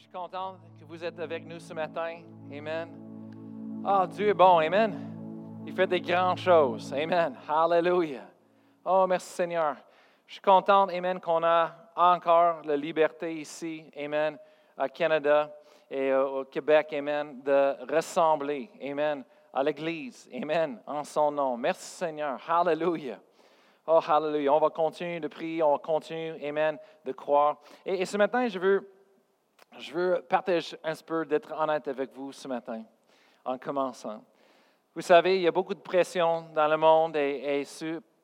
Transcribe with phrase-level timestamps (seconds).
[0.00, 2.22] Je suis content que vous êtes avec nous ce matin.
[2.50, 2.88] Amen.
[3.84, 4.58] Ah, Dieu est bon.
[4.58, 4.98] Amen.
[5.66, 6.90] Il fait des grandes choses.
[6.94, 7.36] Amen.
[7.46, 8.24] Hallelujah.
[8.82, 9.76] Oh, merci Seigneur.
[10.26, 14.38] Je suis content, Amen, qu'on a encore la liberté ici, Amen,
[14.74, 15.54] à Canada
[15.90, 19.22] et au Québec, Amen, de ressembler, Amen,
[19.52, 21.58] à l'Église, Amen, en son nom.
[21.58, 22.40] Merci Seigneur.
[22.48, 23.20] Hallelujah.
[23.86, 24.54] Oh, hallelujah.
[24.54, 27.58] On va continuer de prier, on va continuer, Amen, de croire.
[27.84, 28.99] Et ce matin, je veux
[29.78, 32.82] je veux partager un peu, d'être honnête avec vous ce matin,
[33.44, 34.22] en commençant.
[34.94, 37.64] Vous savez, il y a beaucoup de pression dans le monde et,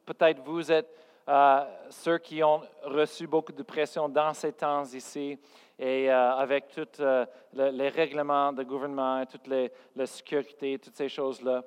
[0.05, 0.89] peut-être vous êtes
[1.29, 5.39] euh, ceux qui ont reçu beaucoup de pression dans ces temps ici
[5.79, 11.63] et euh, avec tous euh, les règlements de gouvernement, toute la sécurité, toutes ces choses-là.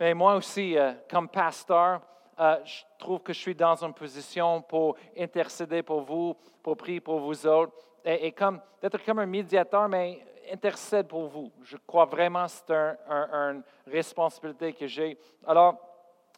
[0.00, 0.76] Mais moi aussi,
[1.10, 2.00] comme pasteur,
[2.38, 7.18] je trouve que je suis dans une position pour intercéder pour vous, pour prier pour
[7.18, 7.74] vous autres
[8.08, 11.52] et, comme d'être comme un médiateur, mais intercède pour vous.
[11.62, 15.18] Je crois vraiment que c'est une responsabilité que j'ai.
[15.46, 15.76] Alors,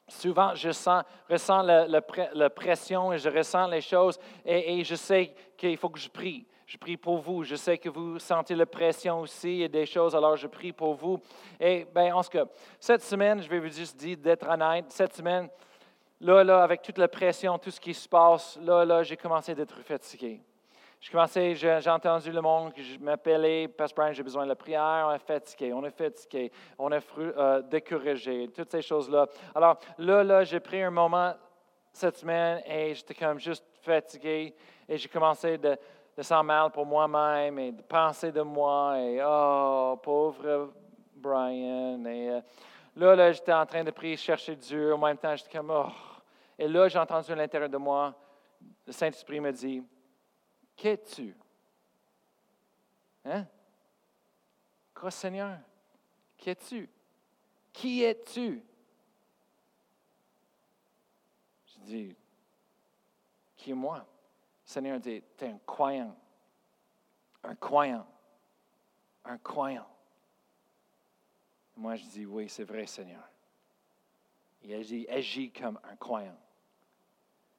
[0.09, 5.77] souvent, je sens, ressens la, pression et je ressens les choses et, je sais qu'il
[5.77, 6.45] faut que je prie.
[6.67, 7.45] Je prie pour vous.
[7.45, 10.95] Je sais que vous sentez la pression aussi et des choses, alors je prie pour
[10.95, 11.21] vous.
[11.61, 12.47] Et bien, en ce cas,
[12.81, 14.87] cette semaine, je vais vous juste dire d'être honnête.
[14.89, 15.49] Cette semaine,
[16.21, 19.55] là, là, avec toute la pression, tout ce qui se passe, là, là, j'ai commencé
[19.55, 20.41] d'être fatigué.
[21.01, 25.07] Je commençais, j'ai entendu le monde je m'appelais, Pastor Brian, j'ai besoin de la prière,
[25.09, 29.27] on est fatigué, on est fatigué, on est euh, découragé, toutes ces choses-là.
[29.55, 31.33] Alors là, là, j'ai pris un moment
[31.91, 34.55] cette semaine et j'étais comme juste fatigué
[34.87, 35.71] et j'ai commencé de,
[36.19, 40.71] de sentir mal pour moi-même et de penser de moi et oh, pauvre
[41.15, 42.05] Brian.
[42.05, 42.41] Et euh,
[42.95, 44.93] là, là, j'étais en train de prier, chercher Dieu.
[44.93, 45.87] En même temps, j'étais comme oh.
[46.59, 48.15] Et là, j'ai entendu à l'intérieur de moi,
[48.87, 49.83] le Saint-Esprit me dit,
[50.81, 51.37] Qu'es-tu?
[53.27, 53.47] Hein?
[54.95, 55.59] Quoi, Seigneur?
[56.39, 56.89] Qu'es-tu?
[57.71, 58.63] Qui es-tu?
[61.67, 62.17] Je dis,
[63.59, 64.07] qui est moi?
[64.65, 66.17] Seigneur dit, tu es un croyant.
[67.43, 68.07] Un croyant.
[69.27, 69.87] Un croyant.
[71.77, 73.29] Moi, je dis, oui, c'est vrai, Seigneur.
[74.63, 74.73] Il
[75.11, 76.39] agit comme un croyant.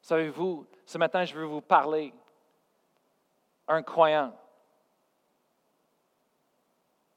[0.01, 2.11] Savez-vous, ce matin, je veux vous parler
[3.73, 4.33] un croyant.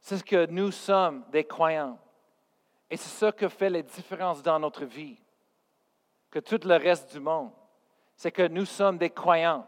[0.00, 1.98] C'est ce que nous sommes, des croyants.
[2.91, 5.19] Et c'est ça qui fait la différence dans notre vie,
[6.31, 7.50] que tout le reste du monde.
[8.16, 9.66] C'est que nous sommes des croyants.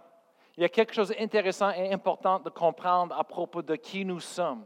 [0.57, 4.21] Il y a quelque chose d'intéressant et important de comprendre à propos de qui nous
[4.21, 4.65] sommes.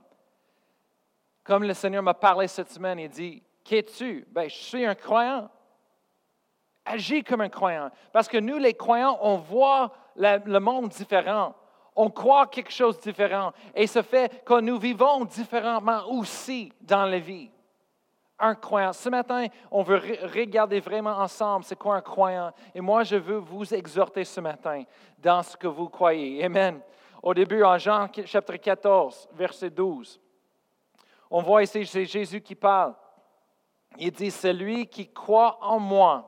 [1.42, 4.26] Comme le Seigneur m'a parlé cette semaine, il dit, Qu'es-tu?
[4.30, 5.48] Ben, je suis un croyant.
[6.84, 7.90] Agis comme un croyant.
[8.12, 11.54] Parce que nous, les croyants, on voit le monde différent
[11.96, 13.52] on croit quelque chose de différent.
[13.74, 17.50] Et ce fait que nous vivons différemment aussi dans la vie.
[18.38, 18.92] Un croyant.
[18.92, 20.00] Ce matin, on veut
[20.32, 22.52] regarder vraiment ensemble c'est quoi un croyant.
[22.74, 24.84] Et moi, je veux vous exhorter ce matin
[25.18, 26.42] dans ce que vous croyez.
[26.44, 26.80] Amen.
[27.22, 30.18] Au début, en Jean chapitre 14, verset 12,
[31.30, 32.94] on voit ici, c'est Jésus qui parle.
[33.98, 36.26] Il dit, celui qui croit en moi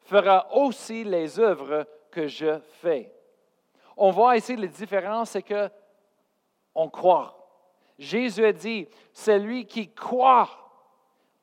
[0.00, 3.12] fera aussi les œuvres que je fais
[3.96, 5.70] on voit ici la différence, c'est que
[6.74, 7.32] on croit.
[7.98, 10.48] Jésus a dit, celui qui croit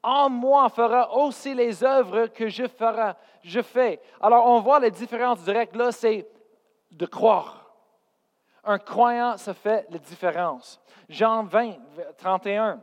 [0.04, 3.14] en moi fera aussi les œuvres que je ferai,
[3.64, 4.00] fais.
[4.22, 6.28] Alors on voit la différence directe là, c'est
[6.92, 7.74] de croire.
[8.64, 10.80] Un croyant, ça fait la différence.
[11.10, 11.76] Jean 20,
[12.18, 12.82] 31.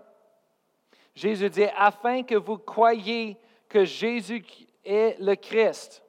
[1.15, 3.39] Jésus dit, afin que vous croyiez
[3.69, 4.45] que Jésus
[4.85, 6.03] est le Christ,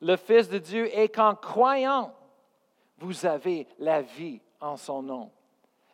[0.00, 2.12] le Fils de Dieu, et qu'en croyant,
[2.98, 5.30] vous avez la vie en son nom.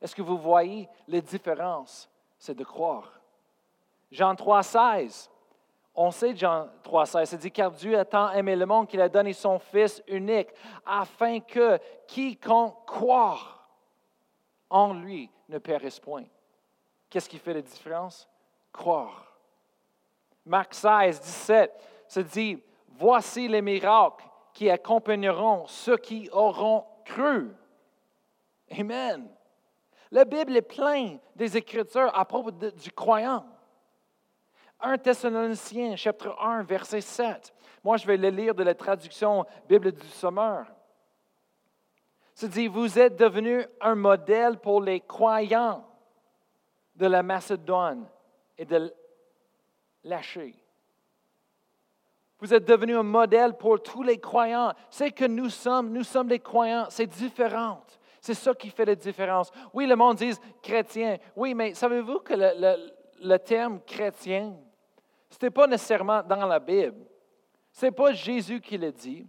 [0.01, 2.09] Est-ce que vous voyez la différence?
[2.39, 3.21] C'est de croire.
[4.11, 5.31] Jean 3, 16.
[5.95, 9.01] On sait Jean 3, 16, c'est dit car Dieu a tant aimé le monde qu'il
[9.01, 10.49] a donné son Fils unique
[10.87, 13.39] afin que quiconque croit
[14.71, 16.25] en lui ne périsse point.
[17.11, 18.27] Qu'est-ce qui fait la différence?
[18.73, 19.37] Croire.
[20.47, 21.73] Marc 16, 17
[22.09, 27.51] se dit Voici les miracles qui accompagneront ceux qui auront cru.
[28.71, 29.29] Amen.
[30.11, 33.47] La Bible est pleine des Écritures à propos du croyant.
[34.81, 37.55] 1 Thessaloniciens, chapitre 1, verset 7.
[37.85, 40.67] Moi, je vais le lire de la traduction Bible du Sommeur.
[42.35, 45.87] Ça dit, vous êtes devenu un modèle pour les croyants
[46.97, 48.07] de la Macédoine
[48.59, 48.93] et de
[50.05, 50.62] lâcher.
[52.43, 54.73] Vous êtes devenu un modèle pour tous les croyants.
[54.91, 56.87] C'est que nous sommes, nous sommes des croyants.
[56.91, 57.81] C'est différent.
[58.21, 59.53] C'est ça qui fait la différence.
[59.73, 61.19] Oui, le monde dit chrétien.
[61.37, 64.57] Oui, mais savez-vous que le, terme chrétien,
[65.31, 67.07] ce n'était pas nécessairement dans la Bible.
[67.71, 69.25] Ce n'est pas Jésus qui le dit.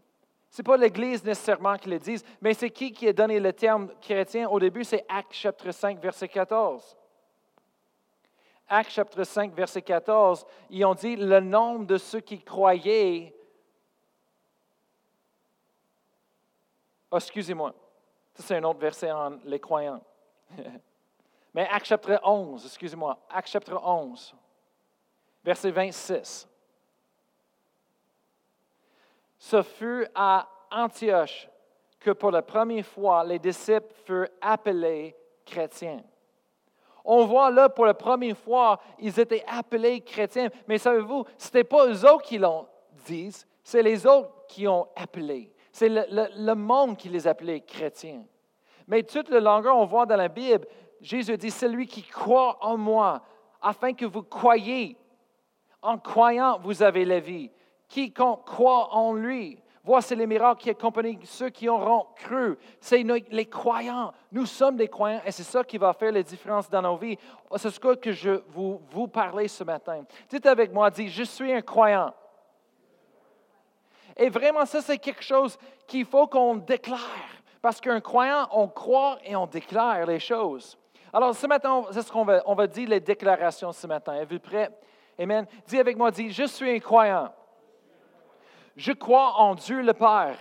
[0.49, 3.53] Ce n'est pas l'Église nécessairement qui le dit, mais c'est qui qui a donné le
[3.53, 4.83] terme chrétien au début?
[4.83, 6.97] C'est Actes chapitre 5, verset 14.
[8.73, 13.31] Actes chapitre 5, verset 14, ils ont dit le nombre de ceux qui croyaient.
[17.11, 17.71] Oh, excusez-moi,
[18.33, 20.01] ça c'est un autre verset en les croyants.
[21.53, 24.33] Mais Actes chapitre 11, excusez-moi, Actes chapitre 11,
[25.43, 26.47] verset 26.
[29.37, 31.47] Ce fut à Antioche
[31.99, 35.15] que pour la première fois les disciples furent appelés
[35.45, 36.03] chrétiens.
[37.05, 40.49] On voit là pour la première fois, ils étaient appelés chrétiens.
[40.67, 42.67] Mais savez-vous, ce n'était pas eux autres qui l'ont
[43.05, 45.51] dit, c'est les autres qui ont appelé.
[45.71, 48.23] C'est le, monde qui les appelait chrétiens.
[48.87, 50.67] Mais toute le longueur, on voit dans la Bible,
[51.01, 53.21] Jésus dit, celui qui croit en moi,
[53.61, 54.97] afin que vous croyiez.
[55.81, 57.51] En croyant, vous avez la vie.
[57.89, 62.57] Quiconque croit en lui Voici les miracles qui accompagnent ceux qui auront cru.
[62.79, 64.13] C'est les croyants.
[64.31, 67.17] Nous sommes des croyants et c'est ça qui va faire la différence dans nos vies.
[67.57, 70.05] C'est ce que je vous, vous parler ce matin.
[70.29, 72.13] Dites avec moi, dis, je suis un croyant.
[74.15, 76.99] Et vraiment, ça, c'est quelque chose qu'il faut qu'on déclare.
[77.61, 80.77] Parce qu'un croyant, on croit et on déclare les choses.
[81.11, 84.13] Alors, ce matin, c'est ce qu'on va, on va dire les déclarations ce matin.
[84.13, 84.69] Êtes-vous prêts?
[85.19, 85.45] Amen.
[85.67, 87.33] Dis avec moi, dis, je suis un croyant.
[88.75, 90.37] Je crois en Dieu le Père.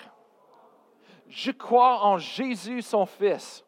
[1.29, 3.65] Je crois en Jésus son Fils.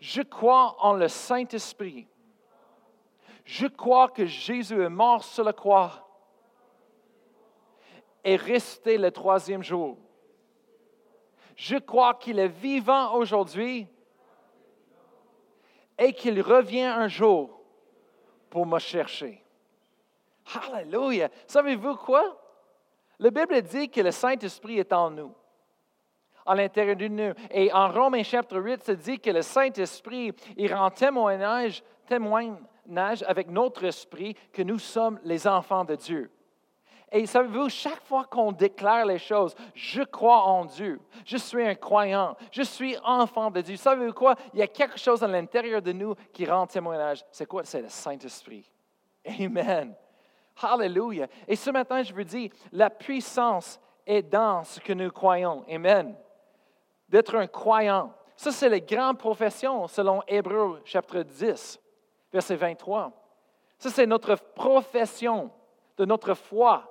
[0.00, 2.08] Je crois en le Saint-Esprit.
[3.44, 6.06] Je crois que Jésus est mort sur la croix
[8.22, 9.96] et resté le troisième jour.
[11.56, 13.88] Je crois qu'il est vivant aujourd'hui
[15.98, 17.60] et qu'il revient un jour
[18.50, 19.44] pour me chercher.
[20.72, 21.28] Alléluia.
[21.46, 22.38] Savez-vous quoi?
[23.18, 25.34] La Bible dit que le Saint-Esprit est en nous,
[26.46, 27.32] à l'intérieur de nous.
[27.50, 33.48] Et en Romains chapitre 8, ça dit que le Saint-Esprit, il rend témoignage, témoignage avec
[33.50, 36.30] notre esprit que nous sommes les enfants de Dieu.
[37.10, 41.74] Et savez-vous, chaque fois qu'on déclare les choses, je crois en Dieu, je suis un
[41.74, 44.34] croyant, je suis enfant de Dieu, savez-vous quoi?
[44.52, 47.24] Il y a quelque chose à l'intérieur de nous qui rend témoignage.
[47.30, 47.64] C'est quoi?
[47.64, 48.70] C'est le Saint-Esprit.
[49.26, 49.94] Amen.
[50.62, 51.28] Hallelujah.
[51.46, 55.64] Et ce matin, je veux dire, la puissance est dans ce que nous croyons.
[55.70, 56.16] Amen.
[57.08, 58.12] D'être un croyant.
[58.36, 61.80] Ça, c'est la grande profession selon Hébreu chapitre 10,
[62.32, 63.12] verset 23.
[63.78, 65.50] Ça, c'est notre profession
[65.96, 66.84] de notre foi,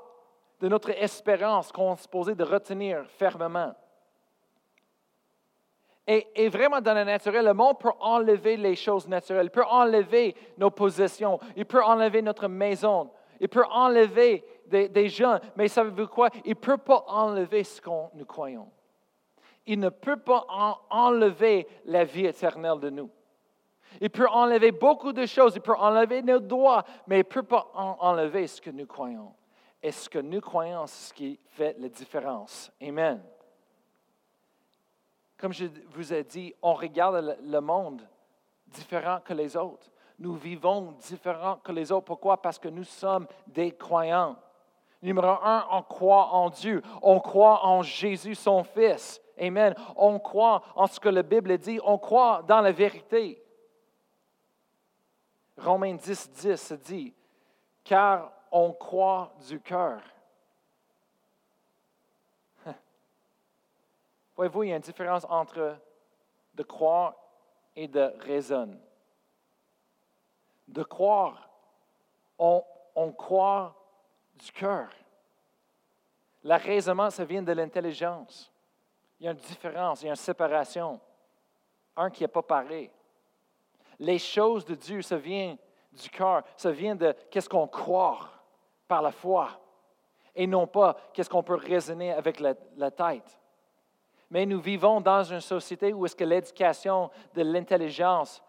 [0.59, 3.73] de notre espérance qu'on est supposé de retenir fermement.
[6.09, 10.69] Et, vraiment, dans le naturel, le monde peut enlever les choses naturelles, peut enlever nos
[10.69, 16.29] possessions, il peut enlever notre maison, il peut enlever des, gens, mais savez-vous quoi?
[16.45, 18.69] Il ne peut pas enlever ce que nous croyons.
[19.65, 20.45] Il ne peut pas
[20.89, 23.09] enlever la vie éternelle de nous.
[24.01, 27.43] Il peut enlever beaucoup de choses, il peut enlever nos droits, mais il ne peut
[27.43, 29.33] pas enlever ce que nous croyons.
[29.81, 32.71] Et ce que nous croyons, c'est ce qui fait la différence.
[32.81, 33.21] Amen.
[35.37, 38.01] Comme je vous ai dit, on regarde le monde
[38.67, 42.05] différent que les autres nous vivons différents que les autres.
[42.05, 42.41] Pourquoi?
[42.41, 44.35] Parce que nous sommes des croyants.
[45.01, 46.81] Numéro un, on croit en Dieu.
[47.01, 49.21] On croit en Jésus, son Fils.
[49.39, 49.75] Amen.
[49.95, 51.79] On croit en ce que la Bible dit.
[51.83, 53.43] On croit dans la vérité.
[55.57, 57.13] Romains 10, 10 dit,
[57.83, 60.01] car on croit du cœur.
[64.35, 65.77] Voyez-vous, il y a une différence entre
[66.53, 67.15] de croire
[67.75, 68.86] et de raisonner
[70.67, 71.49] de croire.
[72.39, 72.63] On,
[73.13, 73.75] croit
[74.35, 74.89] du cœur.
[76.43, 78.51] Le raisonnement, ça vient de l'intelligence.
[79.19, 80.99] Il y a une différence, il y a une séparation.
[81.95, 82.91] Un qui n'est pas pareil.
[83.99, 85.57] Les choses de Dieu, ça vient
[85.91, 88.29] du cœur, ça vient de qu'est-ce qu'on croit
[88.87, 89.49] par la foi
[90.35, 93.39] et non pas qu'est-ce qu'on peut raisonner avec la, la, tête.
[94.29, 98.43] Mais nous vivons dans une société où est-ce que l'éducation de l'intelligence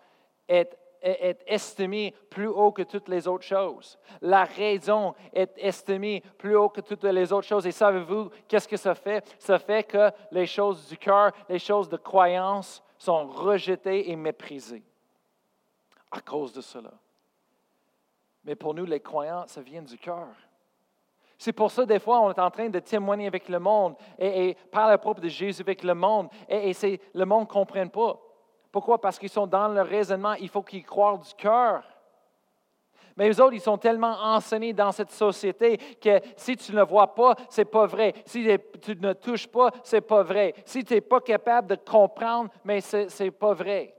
[0.47, 3.99] est est estimé plus haut que toutes les autres choses.
[4.21, 7.67] La raison est estimée plus haut que toutes les autres choses.
[7.67, 9.25] Et savez-vous qu'est-ce que ça fait?
[9.39, 14.85] Ça fait que les choses du cœur, les choses de croyance sont rejetées et méprisées
[16.11, 16.93] à cause de cela.
[18.45, 20.29] Mais pour nous, les croyants, ça vient du cœur.
[21.37, 24.57] C'est pour ça, des fois, on est en train de témoigner avec le monde et,
[24.73, 26.29] parler à propos de Jésus avec le monde.
[26.49, 28.19] Et, et le monde ne comprenne pas.
[28.71, 29.01] Pourquoi?
[29.01, 31.83] Parce qu'ils sont dans le raisonnement, il faut qu'ils croient du cœur.
[33.17, 37.15] Mais eux autres, ils sont tellement enseignés dans cette société que si tu ne vois
[37.15, 38.15] pas, c'est pas vrai.
[38.25, 38.47] Si
[38.81, 40.55] tu ne touches pas, c'est pas vrai.
[40.65, 43.95] Si tu n'es pas capable de comprendre, mais c'est n'est pas vrai.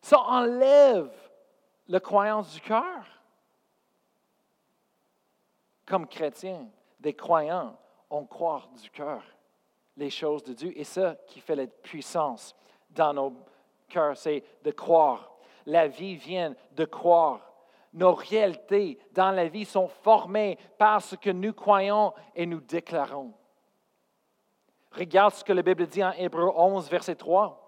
[0.00, 1.10] Ça enlève
[1.86, 3.04] la croyance du cœur.
[5.84, 6.66] Comme chrétiens,
[6.98, 7.76] des croyants,
[8.08, 9.22] on croit du cœur
[10.00, 10.72] les choses de Dieu.
[10.74, 12.56] Et ça qui fait la puissance
[12.90, 13.34] dans nos
[13.88, 15.30] cœur, c'est de croire.
[15.66, 17.52] La vie vient de croire.
[17.92, 23.34] Nos réalités dans la vie sont formées par ce que nous croyons et nous déclarons.
[24.92, 27.58] Regarde ce que la Bible dit en Hébreu 11, verset 3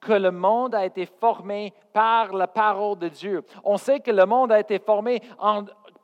[0.00, 3.44] que le monde a été formé par la parole de Dieu.
[3.62, 5.20] On sait que le monde a été formé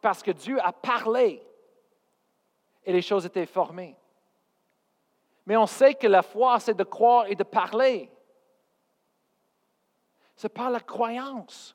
[0.02, 1.42] parce que Dieu a parlé
[2.84, 3.96] et les choses étaient formées.
[5.46, 8.10] Mais on sait que la foi, c'est de croire et de parler
[10.36, 11.74] c'est par la croyance.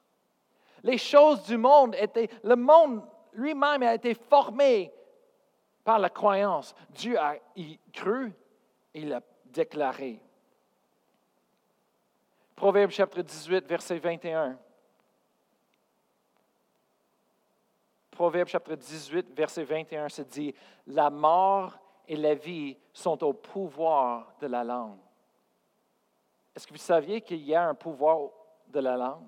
[0.83, 4.93] Les choses du monde étaient, le monde lui-même a été formé
[5.83, 6.75] par la croyance.
[6.91, 8.31] Dieu a y cru
[8.93, 10.21] et l'a déclaré.
[12.55, 14.57] Proverbe chapitre 18, verset 21.
[18.11, 20.53] Proverbe chapitre 18, verset 21 se dit,
[20.85, 24.99] La mort et la vie sont au pouvoir de la langue.
[26.55, 28.29] Est-ce que vous saviez qu'il y a un pouvoir
[28.67, 29.27] de la langue?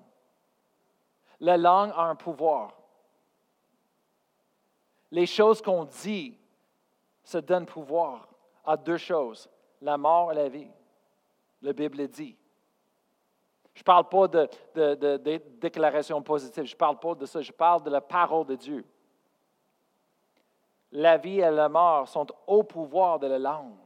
[1.40, 2.72] La langue a un pouvoir.
[5.10, 6.38] Les choses qu'on dit
[7.22, 8.28] se donnent pouvoir
[8.64, 9.48] à deux choses,
[9.80, 10.70] la mort et la vie.
[11.62, 12.36] La Bible dit.
[13.74, 17.50] Je ne parle pas de, de, déclarations positives, je ne parle pas de ça, je
[17.50, 18.84] parle de la parole de Dieu.
[20.94, 23.76] La vie et la mort sont au pouvoir de la langue.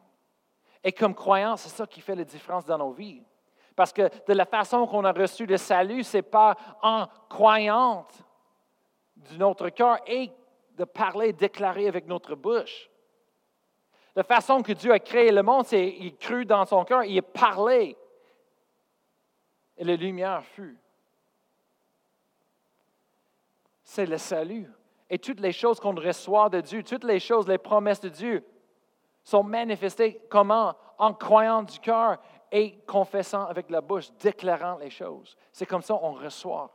[0.85, 3.23] Et comme croyant, c'est ça qui fait la différence dans nos vies.
[3.75, 8.07] Parce que de la façon qu'on a reçu le salut, ce n'est pas en croyant
[9.17, 10.31] de notre cœur et
[10.77, 12.91] de parler, déclarer avec notre bouche.
[14.15, 17.19] La façon que Dieu a créé le monde, c'est qu'il cru dans son cœur, il
[17.19, 17.97] a parlé.
[19.77, 20.79] Et la lumière fut.
[23.83, 24.71] C'est le salut.
[25.11, 28.45] Et toutes les choses qu'on reçoit de Dieu, toutes les choses, les promesses de Dieu,
[29.25, 30.75] sont manifestées comment?
[30.99, 32.19] En croyant du cœur
[32.51, 35.37] et confessant avec la bouche, déclarant les choses.
[35.53, 36.71] C'est comme ça qu'on reçoit.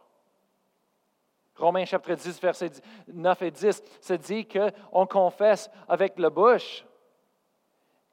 [1.55, 2.71] Romains chapitre 10, versets
[3.07, 6.85] 9 et 10 se dit qu'on confesse avec la bouche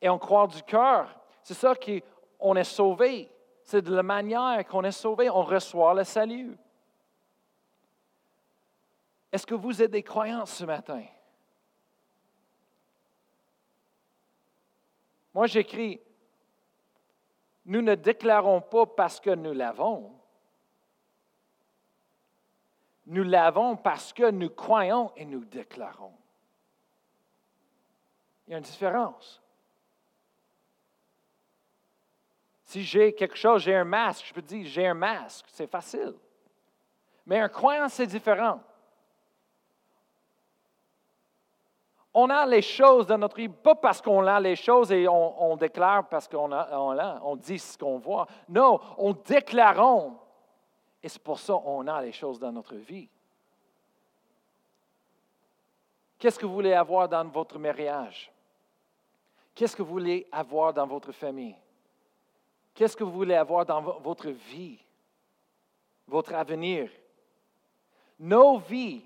[0.03, 1.15] et on croit du cœur.
[1.43, 3.31] C'est ça qu'on est sauvé.
[3.63, 6.57] C'est de la manière qu'on est sauvé, on reçoit le salut.
[9.33, 11.05] Est-ce que vous êtes des croyants ce matin?
[15.33, 16.01] Moi, j'écris
[17.71, 20.13] nous ne déclarons pas parce que nous l'avons.
[23.07, 26.15] Nous l'avons parce que nous croyons et nous déclarons.
[28.47, 29.41] Il y a une différence.
[32.65, 36.15] Si j'ai quelque chose, j'ai un masque, je peux dire j'ai un masque, c'est facile.
[37.27, 38.61] Mais un croyant, c'est différent.
[42.13, 45.57] On a les choses dans notre vie, pas parce qu'on a les choses et on,
[45.57, 48.27] déclare parce qu'on a, on, on dit ce qu'on voit.
[48.49, 50.17] Non, on déclarons.
[51.03, 53.09] Et c'est pour ça qu'on a les choses dans notre vie.
[56.19, 58.31] Qu'est-ce que vous voulez avoir dans votre mariage?
[59.55, 61.57] Qu'est-ce que vous voulez avoir dans votre famille?
[62.75, 64.79] Qu'est-ce que vous voulez avoir dans votre vie,
[66.07, 66.91] votre avenir?
[68.19, 69.03] Nos vies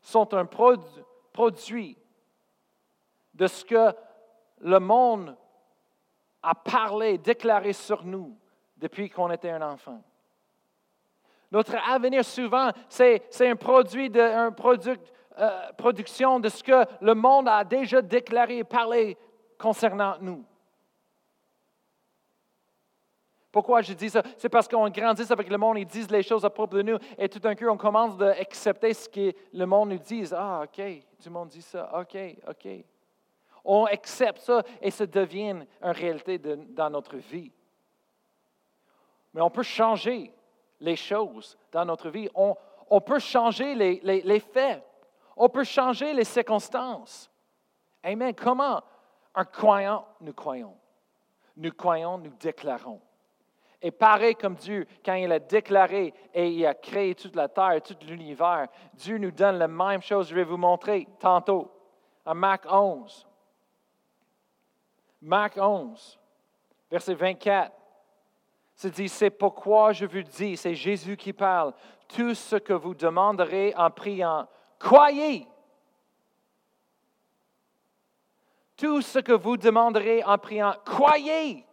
[0.00, 1.97] sont un produit
[3.38, 3.94] de ce que
[4.60, 5.36] le monde
[6.42, 8.36] a parlé, déclaré sur nous
[8.76, 10.02] depuis qu'on était un enfant.
[11.50, 17.62] Notre avenir, souvent, c'est un produit de, euh, production de ce que le monde a
[17.64, 19.16] déjà déclaré et parlé
[19.56, 20.44] concernant nous.
[23.50, 24.22] Pourquoi je dis ça?
[24.36, 26.98] C'est parce qu'on grandit avec le monde, ils disent les choses à propos de nous,
[27.16, 30.28] et tout d'un coup, on commence à accepter ce que le monde nous dit.
[30.32, 30.82] Ah, OK,
[31.18, 31.90] tout le monde dit ça.
[31.98, 32.16] OK,
[32.46, 32.84] OK.
[33.70, 37.52] On accepte ça et ça devient une réalité dans notre vie.
[39.34, 40.32] Mais on peut changer
[40.80, 42.30] les choses dans notre vie.
[42.34, 42.56] On,
[43.02, 44.82] peut changer les, faits.
[45.36, 47.30] On peut changer les circonstances.
[48.02, 48.34] Amen.
[48.34, 48.82] Comment?
[49.34, 50.74] En croyant, nous croyons.
[51.54, 53.02] Nous croyons, nous déclarons.
[53.82, 57.82] Et pareil comme Dieu, quand il a déclaré et il a créé toute la terre,
[57.82, 60.30] tout l'univers, Dieu nous donne la même chose.
[60.30, 61.70] Je vais vous montrer tantôt.
[62.24, 63.27] À Marc 11.
[65.20, 66.18] Marc 11,
[66.90, 67.72] verset 24.
[68.74, 71.74] C'est dit, c'est pourquoi je vous dis, c'est Jésus qui parle,
[72.06, 74.48] tout ce que vous demanderez en priant,
[74.78, 75.46] croyez.
[78.76, 81.66] Tout ce que vous demanderez en priant, croyez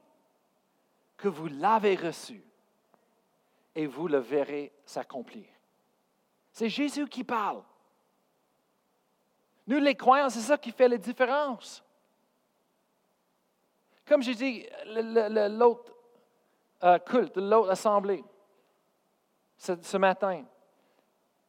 [1.16, 2.44] que vous l'avez reçu
[3.76, 5.46] et vous le verrez s'accomplir.
[6.52, 7.62] C'est Jésus qui parle.
[9.68, 11.85] Nous, les croyants, c'est ça qui fait la différence.
[14.08, 15.92] Comme j'ai dit, l'autre
[16.84, 18.24] euh, culte, l'autre assemblée,
[19.58, 20.44] ce, matin,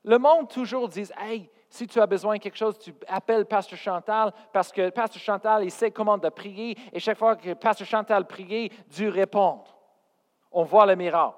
[0.04, 3.78] le monde toujours dit Hey, si tu as besoin de quelque chose, tu appelles Pasteur
[3.78, 7.86] Chantal parce que Pasteur Chantal, il sait comment de prier et chaque fois que Pasteur
[7.86, 9.62] Chantal prie, Dieu répond.
[10.50, 11.36] On voit le miracle.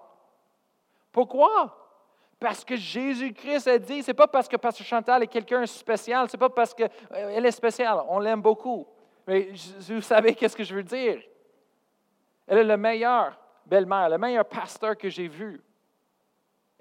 [1.10, 1.74] Pourquoi?
[2.38, 6.38] Parce que Jésus-Christ a dit, c'est pas parce que Pasteur Chantal est quelqu'un spécial, c'est
[6.38, 8.86] pas parce qu'elle euh, est spéciale, on l'aime beaucoup.
[9.28, 11.22] Mais vous savez qu'est-ce que je veux dire?
[12.48, 15.62] Elle est le meilleur belle-mère, le meilleur pasteur que j'ai vu.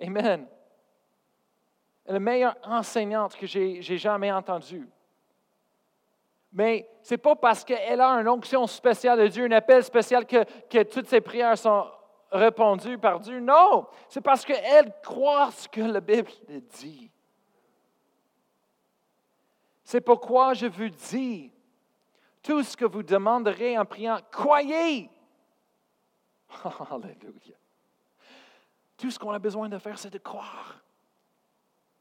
[0.02, 0.48] Amen
[2.08, 4.88] la meilleure enseignante que j'ai jamais entendue.
[6.54, 10.26] Mais ce n'est pas parce qu'elle a une onction spéciale de Dieu, un appel spécial,
[10.26, 11.86] que, toutes ses prières sont
[12.32, 13.40] répondues par Dieu.
[13.40, 17.12] Non, c'est parce qu'elle croit ce que la Bible dit.
[19.84, 21.52] C'est pourquoi je vous dis,
[22.48, 25.10] tout ce que vous demanderez en priant, croyez.
[26.90, 27.58] Alléluia.
[28.96, 30.80] Tout ce qu'on a besoin de faire, c'est de croire.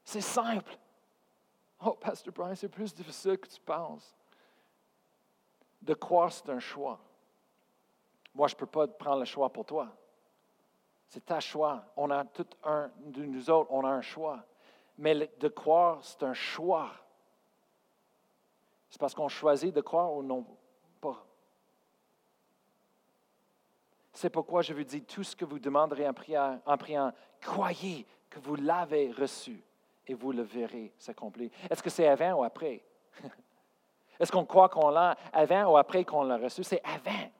[0.04, 0.78] C'est simple.
[1.84, 4.14] Oh, Pasteur Brian, c'est plus difficile que tu penses.
[5.82, 7.00] De croire, c'est un choix.
[8.32, 9.88] Moi, je ne peux pas prendre le choix pour toi.
[11.08, 11.86] C'est ta choix.
[11.96, 14.44] On a tout un nous autres, on a un choix.
[14.96, 16.92] Mais de croire, c'est un choix.
[18.90, 20.44] C'est parce qu'on choisit de croire ou non
[21.00, 21.26] pas.
[24.12, 28.56] C'est pourquoi je vous dis tout ce que vous demanderez en priant, croyez que vous
[28.56, 29.62] l'avez reçu
[30.06, 31.50] et vous le verrez s'accomplir.
[31.68, 32.82] Est-ce que c'est avant ou après?
[34.20, 36.64] Est-ce qu'on croit qu'on l'a avant ou après qu'on l'a reçu?
[36.64, 37.30] C'est avant.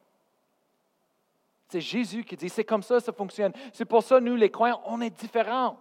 [1.69, 3.53] C'est Jésus qui dit, c'est comme ça, ça fonctionne.
[3.73, 5.79] C'est pour ça, nous, les croyants, on est différents.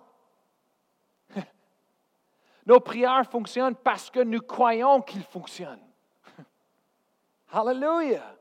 [2.65, 5.85] Nos prières fonctionnent parce que nous croyons qu'ils fonctionnent.
[7.51, 8.35] Hallelujah.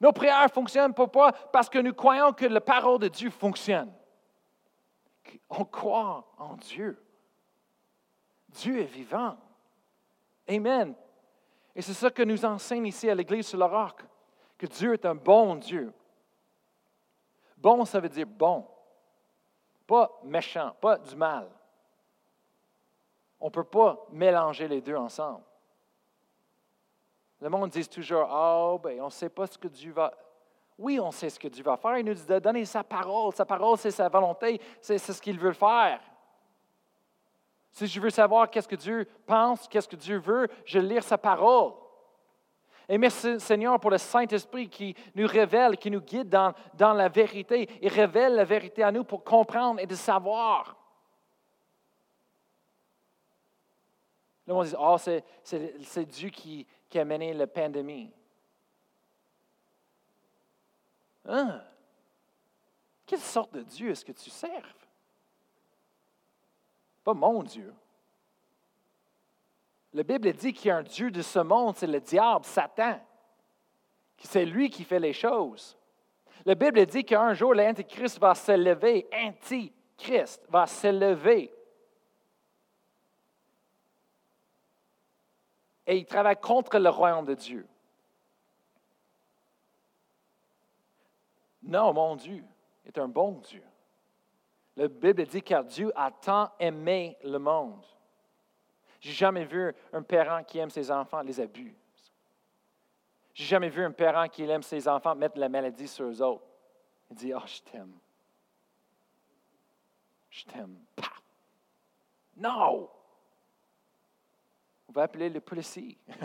[0.00, 1.32] Nos prières fonctionnent pourquoi?
[1.32, 3.92] Parce que nous croyons que la parole de Dieu fonctionne.
[5.50, 7.02] On croit en Dieu.
[8.48, 9.36] Dieu est vivant.
[10.48, 10.94] Amen.
[11.74, 14.02] Et c'est ça que nous enseigne ici à l'Église sur le roc,
[14.56, 15.92] que Dieu est un bon Dieu.
[17.58, 18.66] Bon, ça veut dire bon.
[19.86, 21.48] Pas méchant, pas du mal.
[23.40, 25.42] On ne peut pas mélanger les deux ensemble.
[27.40, 30.12] Le monde dit toujours, oh, ben, on ne sait pas ce que Dieu va...
[30.78, 31.98] Oui, on sait ce que Dieu va faire.
[31.98, 33.32] Il nous dit de donner sa parole.
[33.32, 34.60] Sa parole, c'est sa volonté.
[34.80, 36.00] C'est ce qu'il veut faire.
[37.72, 41.18] Si je veux savoir qu'est-ce que Dieu pense, qu'est-ce que Dieu veut, je lire sa
[41.18, 41.72] parole.
[42.88, 47.08] Et merci Seigneur pour le Saint-Esprit qui nous révèle, qui nous guide dans, dans la
[47.08, 47.68] vérité.
[47.82, 50.76] Il révèle la vérité à nous pour comprendre et de savoir.
[54.46, 58.12] Là, on dit, oh, c'est Dieu qui, qui, a mené la pandémie.
[61.24, 61.60] Hein?
[63.04, 64.86] Quelle sorte de Dieu est-ce que tu serves?
[67.06, 67.72] pas mon Dieu.
[69.92, 72.98] La Bible dit qu'il y a un Dieu de ce monde, c'est le diable, Satan.
[74.18, 75.78] C'est lui qui fait les choses.
[76.44, 81.52] La Bible dit qu'un jour, l'Antichrist va se lever, Antichrist va se lever.
[85.86, 87.66] Et il travaille contre le royaume de Dieu.
[91.62, 92.44] Non, mon Dieu
[92.84, 93.62] est un bon Dieu.
[94.76, 97.84] La Bible dit car Dieu a tant aimé le monde.
[99.00, 101.74] J'ai jamais vu un parent qui aime ses enfants les abus.
[103.34, 106.46] J'ai jamais vu un parent qui aime ses enfants mettre la maladie sur eux autres.
[107.10, 107.92] Il dit, oh, je t'aime.
[110.30, 110.78] Je t'aime.
[112.36, 112.90] Non!
[114.88, 115.98] On va appeler le policier.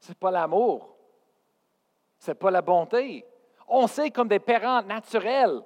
[0.00, 0.96] Ce n'est pas l'amour.
[2.18, 3.24] Ce n'est pas la bonté.
[3.68, 5.62] On sait comme des parents naturels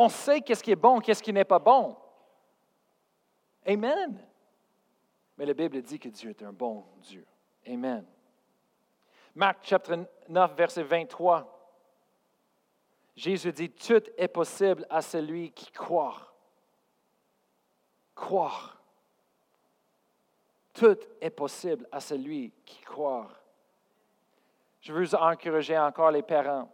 [0.00, 1.96] on sait qu'est-ce qui est bon, qu'est-ce qui n'est pas bon.
[3.66, 4.24] Amen.
[5.36, 7.26] Mais la Bible dit que Dieu est un bon Dieu.
[7.66, 8.06] Amen.
[9.34, 11.52] Marc chapitre 9, verset 23.
[13.16, 16.32] Jésus dit, tout est possible à celui qui croit.
[18.14, 18.77] Croire.
[20.78, 23.26] Tout est possible à celui qui croit.
[24.80, 26.70] Je veux encourager encore les parents.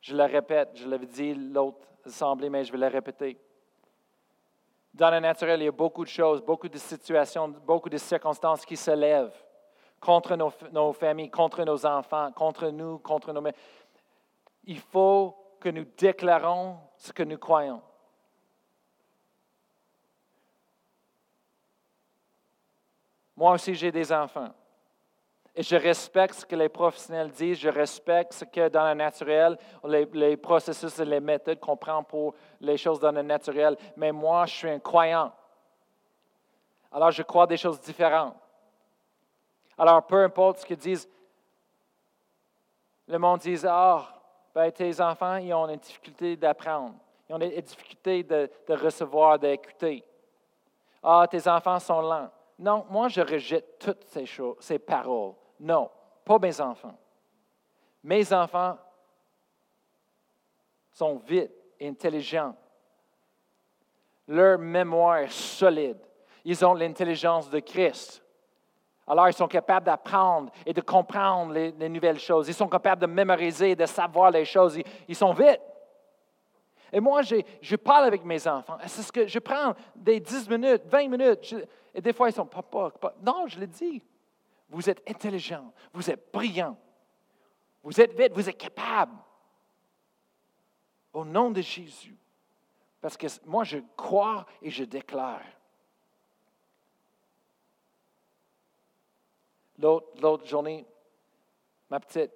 [0.00, 3.40] Je le répète, je l'avais dit l'autre assemblée, mais je vais le répéter.
[4.94, 8.64] Dans le naturel, il y a beaucoup de choses, beaucoup de situations, beaucoup de circonstances
[8.64, 9.34] qui se lèvent
[9.98, 13.42] contre nos, familles, contre nos enfants, contre nous, contre nos...
[14.64, 17.82] Il faut que nous déclarons ce que nous croyons.
[23.36, 24.52] Moi aussi, j'ai des enfants.
[25.54, 29.58] Et je respecte ce que les professionnels disent, je respecte ce que dans le naturel,
[29.84, 33.76] les, processus et les méthodes qu'on prend pour les choses dans le naturel.
[33.96, 35.30] Mais moi, je suis un croyant.
[36.90, 38.34] Alors, je crois des choses différentes.
[39.76, 41.08] Alors, peu importe ce qu'ils disent,
[43.06, 44.08] le monde dit Ah,
[44.54, 46.94] ben, tes enfants, ils ont une difficulté d'apprendre.
[47.28, 50.02] Ils ont une difficulté de, de recevoir, d'écouter.
[51.02, 52.30] Ah, tes enfants sont lents.
[52.62, 55.32] Non, moi, je rejette toutes ces choses, ces paroles.
[55.58, 55.90] Non,
[56.24, 56.96] pas mes enfants.
[58.04, 58.78] Mes enfants
[60.92, 62.54] sont vite intelligents.
[64.28, 65.98] Leur mémoire est solide.
[66.44, 68.22] Ils ont l'intelligence de Christ.
[69.08, 72.46] Alors, ils sont capables d'apprendre et de comprendre les, nouvelles choses.
[72.46, 74.78] Ils sont capables de mémoriser, de savoir les choses.
[75.08, 75.60] Ils, sont vite.
[76.92, 78.78] Et moi, je, parle avec mes enfants.
[78.86, 81.56] C'est ce que je prends des 10 minutes, 20 minutes.
[81.94, 83.14] Et des fois, ils sont papa, papa.
[83.20, 84.02] Non, je le dis.
[84.68, 86.78] Vous êtes intelligent, vous êtes brillant,
[87.82, 89.16] vous êtes vite, vous êtes capable.
[91.12, 92.16] Au nom de Jésus.
[93.02, 95.42] Parce que moi, je crois et je déclare.
[99.78, 100.86] L'autre journée,
[101.90, 102.32] ma petite,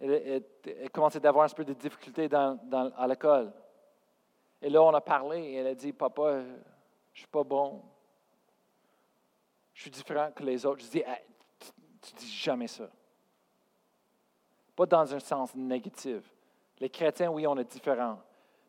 [0.00, 2.58] elle, elle, commençait d'avoir un peu de difficulté dans,
[2.96, 3.52] à l'école.
[4.60, 7.82] Et là, on a parlé et elle a dit, Papa, je ne suis pas bon.
[9.82, 10.80] Je suis différent que les autres.
[10.84, 11.02] Je dis,
[11.58, 12.84] tu, ne dis jamais ça.
[14.76, 16.22] Pas dans un sens négatif.
[16.78, 18.20] Les chrétiens, oui, on est différents,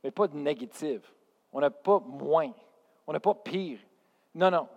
[0.03, 1.01] mais pas de négatif.
[1.51, 2.51] On n'a pas moins.
[3.05, 3.77] On n'a pas pire.
[4.33, 4.67] Non, non.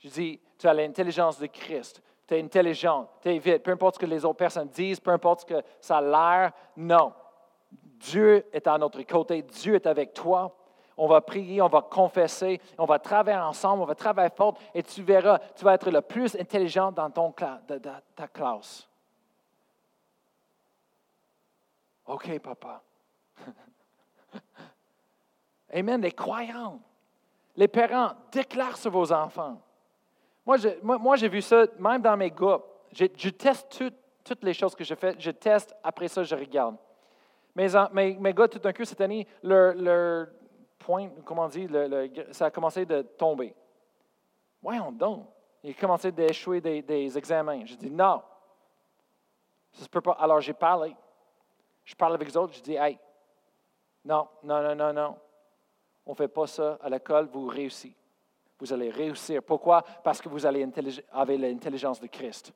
[0.00, 2.02] Je dis, tu as l'intelligence de Christ.
[2.28, 3.62] Tu es intelligent, tu es vite.
[3.62, 6.52] Peu importe ce que les autres personnes disent, peu importe ce que ça a l'air,
[6.76, 7.14] non.
[7.70, 10.54] Dieu est à notre côté, Dieu est avec toi.
[10.96, 14.82] On va prier, on va confesser, on va travailler ensemble, on va travailler fort et
[14.82, 18.88] tu verras, tu vas être le plus intelligent dans ta classe.
[22.06, 22.82] OK, papa.
[25.72, 26.00] Amen.
[26.00, 26.80] Les croyants,
[27.56, 29.60] les parents déclarent sur vos enfants.
[30.44, 32.60] Moi, j'ai moi, vu ça même dans mes gars.
[32.92, 33.82] Je, teste
[34.24, 35.14] toutes les choses que je fais.
[35.18, 36.76] Je teste, après ça, je regarde.
[37.54, 37.68] Mes,
[38.18, 40.28] mes, gars, tout d'un coup, cette année, leur
[40.82, 41.68] point, comment dit,
[42.32, 43.54] ça a commencé de tomber.
[44.60, 45.26] Voyons donc.
[45.62, 47.64] Il a commencé d'échouer des, des, examens.
[47.64, 48.22] Je dis non.
[49.72, 50.12] Ça se peut pas.
[50.12, 50.94] Alors j'ai parlé.
[51.84, 52.54] Je parle avec les autres.
[52.54, 52.98] Je dis hey,
[54.04, 55.16] non, non, non, non, non.
[56.04, 57.94] On ne fait pas ça à l'école, vous réussissez.
[58.58, 59.42] Vous allez réussir.
[59.42, 59.82] Pourquoi?
[60.02, 60.64] Parce que vous avez
[61.38, 62.52] l'intelligence de Christ.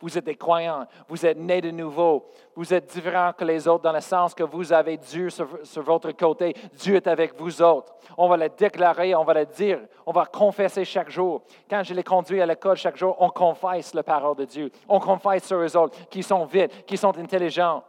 [0.00, 3.84] Vous êtes des croyants, vous êtes nés de nouveau, vous êtes différents que les autres
[3.84, 5.46] dans le sens que vous avez Dieu sur,
[5.82, 6.54] votre côté.
[6.74, 7.94] Dieu est avec vous autres.
[8.16, 11.42] On va le déclarer, on va le dire, on va confesser chaque jour.
[11.68, 14.70] Quand je les conduis à l'école chaque jour, on confesse la parole de Dieu.
[14.88, 17.82] On confesse sur eux autres qui sont vite, qui sont intelligents.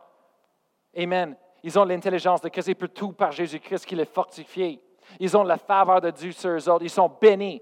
[0.98, 1.36] Amen.
[1.64, 4.82] Ils ont l'intelligence de Christ et pour tout par Jésus-Christ qui les fortifié.
[5.20, 6.84] Ils ont la faveur de Dieu sur eux autres.
[6.84, 7.62] Ils sont bénis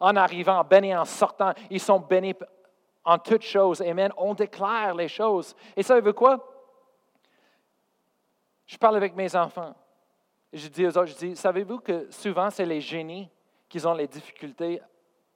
[0.00, 1.52] en arrivant, bénis en sortant.
[1.70, 2.34] Ils sont bénis
[3.08, 3.80] en toutes choses.
[3.80, 4.12] Amen.
[4.18, 5.56] On déclare les choses.
[5.74, 6.46] Et ça veut quoi?
[8.66, 9.74] Je parle avec mes enfants.
[10.52, 13.30] Je dis aux autres, je dis, savez-vous que souvent, c'est les génies
[13.66, 14.82] qui ont les difficultés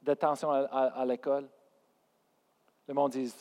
[0.03, 1.49] d'attention à, l'école?
[2.87, 3.35] Le monde dit,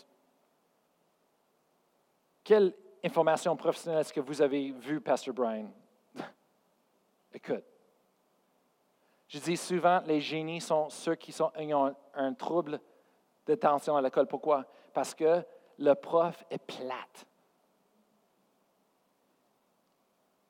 [2.42, 5.70] quelle information professionnelle est-ce que vous avez vue, Pasteur Brian?
[7.34, 7.66] Écoute,
[9.28, 12.80] je dis souvent, les génies sont ceux qui ont un trouble
[13.46, 14.28] d'attention à l'école.
[14.28, 14.66] Pourquoi?
[14.94, 15.44] Parce que
[15.78, 17.26] le prof est plate.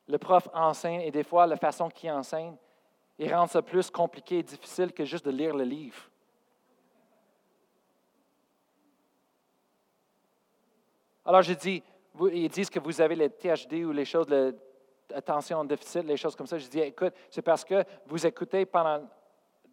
[0.08, 2.56] Le prof enseigne et des fois, la façon qu'il enseigne,
[3.18, 6.10] il rend ça plus compliqué et difficile que juste de lire le livre.
[11.24, 11.84] Alors, je dis,
[12.32, 16.48] ils disent que vous avez les THD ou les choses, l'attention déficit, les choses comme
[16.48, 16.58] ça.
[16.58, 19.08] Je dis, écoute, c'est parce que vous écoutez pendant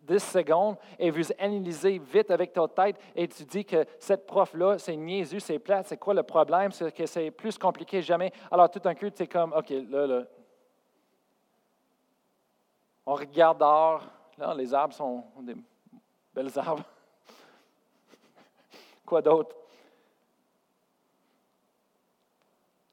[0.08, 4.78] 10 secondes et vous analysez vite avec ta tête et tu dis que cette prof-là,
[4.78, 8.32] c'est niaiseux, c'est plate, c'est quoi le problème, c'est que c'est plus compliqué jamais.
[8.50, 10.22] Alors tout d'un coup, tu es comme, OK, là, là.
[13.04, 14.04] On regarde dehors,
[14.36, 15.54] là, les arbres sont des
[16.34, 16.84] belles arbres.
[19.06, 19.54] quoi d'autre?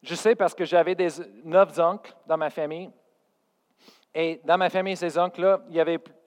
[0.04, 1.10] Je sais parce que j'avais des
[1.44, 2.92] neuf oncles dans ma famille.
[4.14, 5.62] Et dans ma famille, ces oncles-là,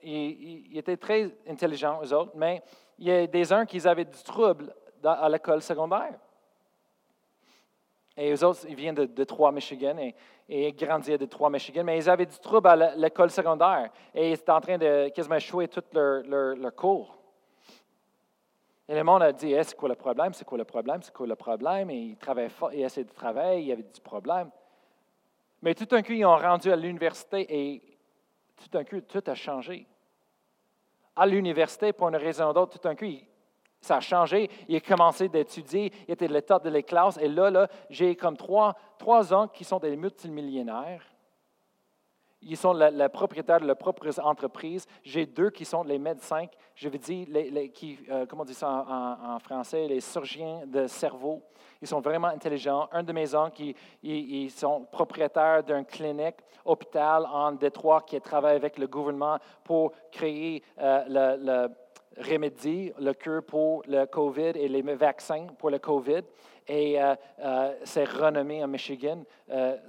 [0.03, 2.61] ils, étaient très intelligents, eux autres, mais
[2.97, 6.19] il y a des uns qui avaient du trouble à l'école secondaire.
[8.17, 10.15] Et eux autres, ils viennent de, de Michigan et,
[10.49, 14.33] et grandir de Trois, Michigan, mais ils avaient du trouble à l'école secondaire et ils
[14.33, 16.23] étaient en train de quasiment échouer tout leur,
[16.55, 17.17] leur cours.
[18.89, 20.33] Et le monde a dit eh, C'est quoi le problème?
[20.33, 21.01] C'est quoi le problème?
[21.03, 21.91] C'est quoi le problème?
[21.91, 24.49] Et ils travaillaient fort, ils essayaient de travailler, il y avait du problème.
[25.61, 27.88] Mais tout d'un coup, ils ont rendu à l'université et
[28.59, 29.87] tout d'un coup, tout a changé.
[31.15, 33.05] À l'université, pour une raison ou d'autre, tout d'un coup,
[33.81, 34.49] ça a changé.
[34.67, 37.17] Il a commencé d'étudier, il était le top de les classes.
[37.17, 41.03] Et là, là j'ai comme trois, trois qui sont des multimillionnaires
[42.41, 44.85] ils sont le, propriétaire de leur propre entreprise.
[45.03, 47.27] J'ai deux qui sont les médecins, je veux dire,
[47.73, 51.41] qui, euh, comment on dit ça en, français, les surgeons de cerveau.
[51.81, 52.87] Ils sont vraiment intelligents.
[52.91, 53.73] Un de mes oncles,
[54.03, 60.63] ils, sont propriétaires d'une clinique, hôpital en Détroit qui travaille avec le gouvernement pour créer
[60.79, 66.21] euh, le, le remédie, le cure pour le COVID et les vaccins pour le COVID.
[66.67, 67.15] Et euh,
[67.83, 69.23] c'est renommé en Michigan,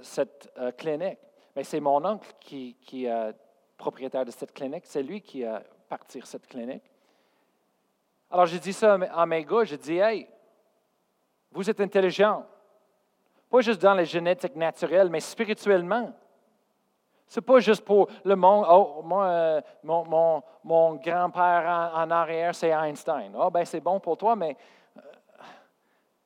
[0.01, 1.19] cette clinique.
[1.63, 3.35] C'est mon oncle qui, est
[3.77, 4.83] propriétaire de cette clinique.
[4.85, 6.83] C'est lui qui a parti cette clinique.
[8.29, 9.63] Alors, j'ai dit ça à mes gars.
[9.65, 10.27] J'ai dit, hey,
[11.51, 12.45] vous êtes intelligents.
[13.49, 16.13] Pas juste dans les génétiques naturelles, mais spirituellement.
[17.27, 18.65] C'est pas juste pour le monde.
[18.69, 23.33] Oh, moi, euh, mon grand-père en, arrière, c'est Einstein.
[23.37, 24.57] Oh, ben c'est bon pour toi, mais
[24.97, 25.01] euh,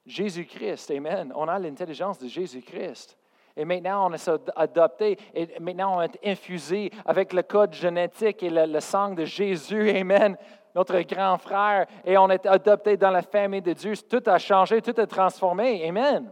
[0.05, 1.31] Jésus-Christ, Amen.
[1.35, 3.17] On a l'intelligence de Jésus-Christ.
[3.57, 8.49] Et maintenant, on est adopté, et maintenant, on est infusé avec le code génétique et
[8.49, 10.37] le, sang de Jésus, Amen,
[10.73, 13.93] notre grand frère, et on est adopté dans la famille de Dieu.
[14.09, 16.31] Tout a changé, tout est transformé, Amen.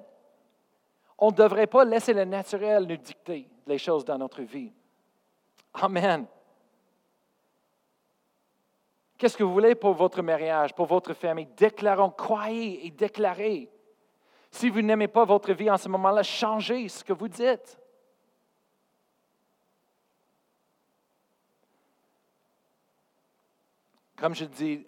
[1.18, 4.74] On ne devrait pas laisser le naturel nous dicter les choses dans notre vie.
[5.76, 6.26] Amen.
[9.18, 11.48] Qu'est-ce que vous voulez pour votre mariage, pour votre famille?
[11.56, 13.70] Déclarons, croyez et déclarez.
[14.54, 17.80] Si vous n'aimez pas votre vie en ce moment-là, changez ce que vous dites.
[24.16, 24.86] Comme je dis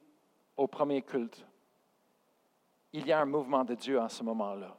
[0.55, 1.43] au premier culte,
[2.93, 4.77] il y a un mouvement de Dieu en ce moment-là.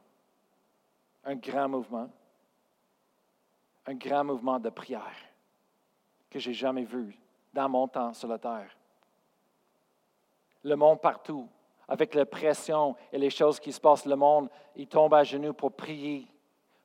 [1.25, 2.09] Un grand mouvement.
[3.87, 5.17] Un grand mouvement de prière
[6.29, 7.13] que j'ai jamais vu
[7.53, 8.73] dans mon temps sur la terre.
[10.63, 11.49] Le monde partout
[11.87, 15.53] avec la pression et les choses qui se passent, le monde, il tombe à genoux
[15.53, 16.27] pour prier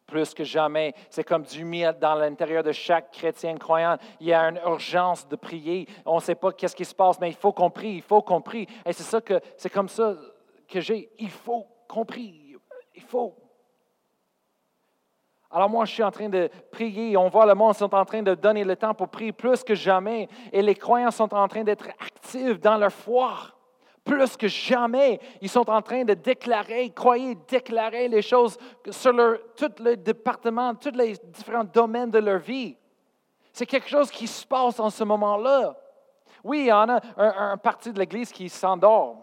[0.07, 0.95] plus que jamais.
[1.09, 3.97] C'est comme du miel dans l'intérieur de chaque chrétien croyant.
[4.21, 5.89] Il y a une urgence de prier.
[6.05, 8.21] On ne sait pas qu'est-ce qui se passe, mais il faut qu'on prie, il faut
[8.21, 8.67] qu'on prie.
[8.85, 10.15] Et c'est ça que c'est comme ça
[10.69, 11.11] que j'ai.
[11.19, 12.57] Il faut qu'on prie.
[12.95, 13.35] Il faut.
[15.51, 17.17] Alors moi, je suis en train de prier.
[17.17, 19.75] On voit le monde sont en train de donner le temps pour prier plus que
[19.75, 20.29] jamais.
[20.53, 23.35] Et les croyants sont en train d'être actifs dans leur foi
[24.05, 28.59] plus que jamais, ils sont en train de déclarer, croyez, déclarer les choses
[28.91, 32.77] sur leur, tous les départements, tous les différents domaines de leur vie.
[33.53, 35.77] C'est quelque chose qui se passe en ce moment-là.
[36.43, 39.19] Oui, il y en a un, parti de l'Église qui s'endort.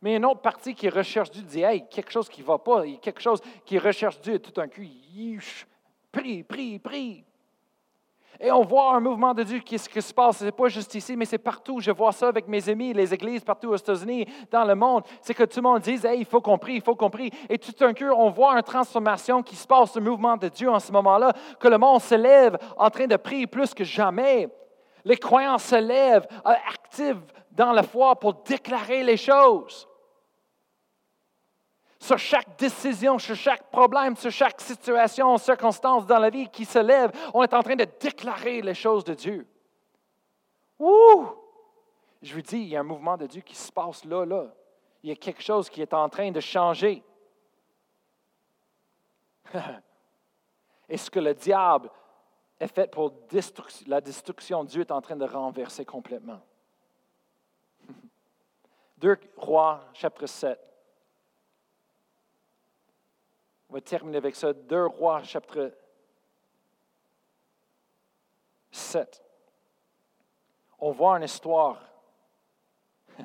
[0.00, 2.84] Mais une autre partie qui recherche Dieu dit Hey, quelque chose qui ne va pas,
[3.02, 4.80] quelque chose qui recherche Dieu, tout un coup,
[6.10, 7.24] prie, prie, prie.
[8.42, 10.38] Et on voit un mouvement de Dieu qui, se passe.
[10.38, 11.78] Ce n'est pas juste ici, mais c'est partout.
[11.80, 15.02] Je vois ça avec mes amis, les églises partout aux États-Unis, dans le monde.
[15.20, 17.30] C'est que tout le monde dit hey, il faut qu'on prie, il faut qu'on prie.
[17.50, 20.70] Et tout un coup, on voit une transformation qui se passe, ce mouvement de Dieu
[20.70, 24.48] en ce moment-là, que le monde se lève en train de prier plus que jamais.
[25.04, 27.16] Les croyants se lèvent, euh, actifs
[27.52, 29.89] dans la foi pour déclarer les choses
[32.00, 36.78] sur chaque décision, sur chaque problème, sur chaque situation, circonstance dans la vie qui se
[36.78, 39.46] lève, on est en train de déclarer les choses de Dieu.
[40.78, 41.26] Ouh!
[42.22, 44.46] Je vous dis, il y a un mouvement de Dieu qui se passe là, là.
[45.02, 47.02] Il y a quelque chose qui est en train de changer.
[50.88, 51.90] Et ce que le diable
[52.58, 53.12] est fait pour
[53.86, 56.40] la destruction, Dieu est en train de renverser complètement.
[58.98, 60.69] 2 Rois, chapitre 7.
[63.70, 64.52] On va terminer avec ça.
[64.52, 65.72] 2 Rois, chapitre
[68.72, 69.22] 7.
[70.80, 71.80] on voit une histoire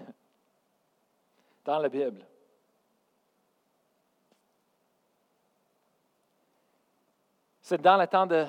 [1.66, 2.24] dans la Bible.
[7.60, 8.46] C'est dans le temps de...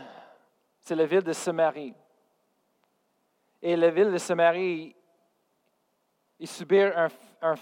[0.83, 1.95] C'est la ville de Samarie.
[3.63, 4.95] Et la ville de Samarie,
[6.39, 7.09] ils subirent un...
[7.41, 7.55] un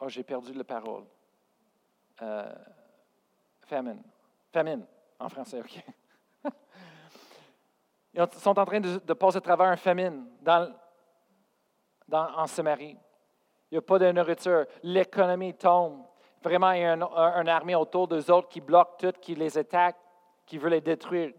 [0.00, 1.04] oh, j'ai perdu la parole.
[2.22, 2.52] Euh,
[3.66, 4.00] famine.
[4.52, 4.86] Famine,
[5.18, 5.84] en français, OK.
[8.14, 10.72] Ils sont en train de, passer à travers un famine dans,
[12.12, 12.96] en Samarie.
[13.70, 14.66] Il n'y a pas de nourriture.
[14.82, 16.04] L'économie tombe.
[16.42, 19.96] Vraiment, il y a une, armée autour d'eux autres qui bloque tout, qui les attaque,
[20.46, 21.32] qui veut les détruire.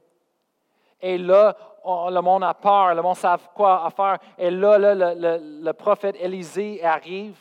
[1.00, 4.18] Et là, le monde a peur, le monde sait quoi faire.
[4.38, 7.38] Et là, le, prophète Élisée arrive.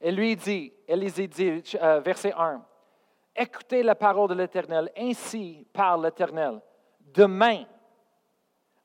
[0.00, 2.64] Et lui dit, Élisée dit, euh, verset 1,
[3.34, 6.60] Écoutez la parole de l'Éternel, ainsi parle l'Éternel.
[7.00, 7.64] Demain,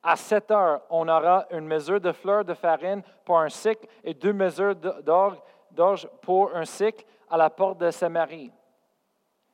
[0.02, 4.14] à 7 heures, on aura une mesure de fleurs de farine pour un cycle et
[4.14, 8.52] deux mesures d'orge pour un cycle à la porte de Samarie.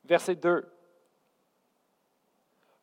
[0.04, 0.70] Verset 2.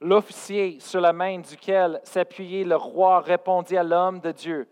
[0.01, 4.67] L'officier sur la main duquel s'appuyait le roi répondit à l'homme de Dieu.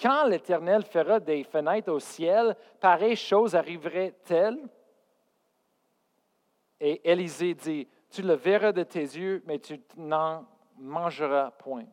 [0.00, 4.58] Quand l'Éternel fera des fenêtres au ciel, pareille chose arriverait-elle?
[6.80, 11.86] Et Élisée dit, tu le verras de tes yeux, mais tu n'en mangeras point.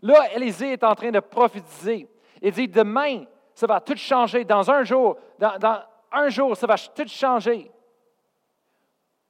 [0.00, 2.08] Là, Élisée est en train de prophétiser.
[2.40, 4.44] Il dit, demain, ça va tout changer.
[4.44, 5.82] Dans un jour, dans,
[6.12, 7.70] un jour, ça va tout changer.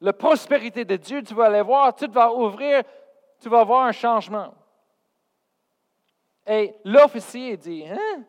[0.01, 2.83] La prospérité de Dieu, tu vas aller voir, tout va ouvrir,
[3.41, 4.55] tu vas voir un changement.
[6.47, 8.23] Et l'officier dit, hein?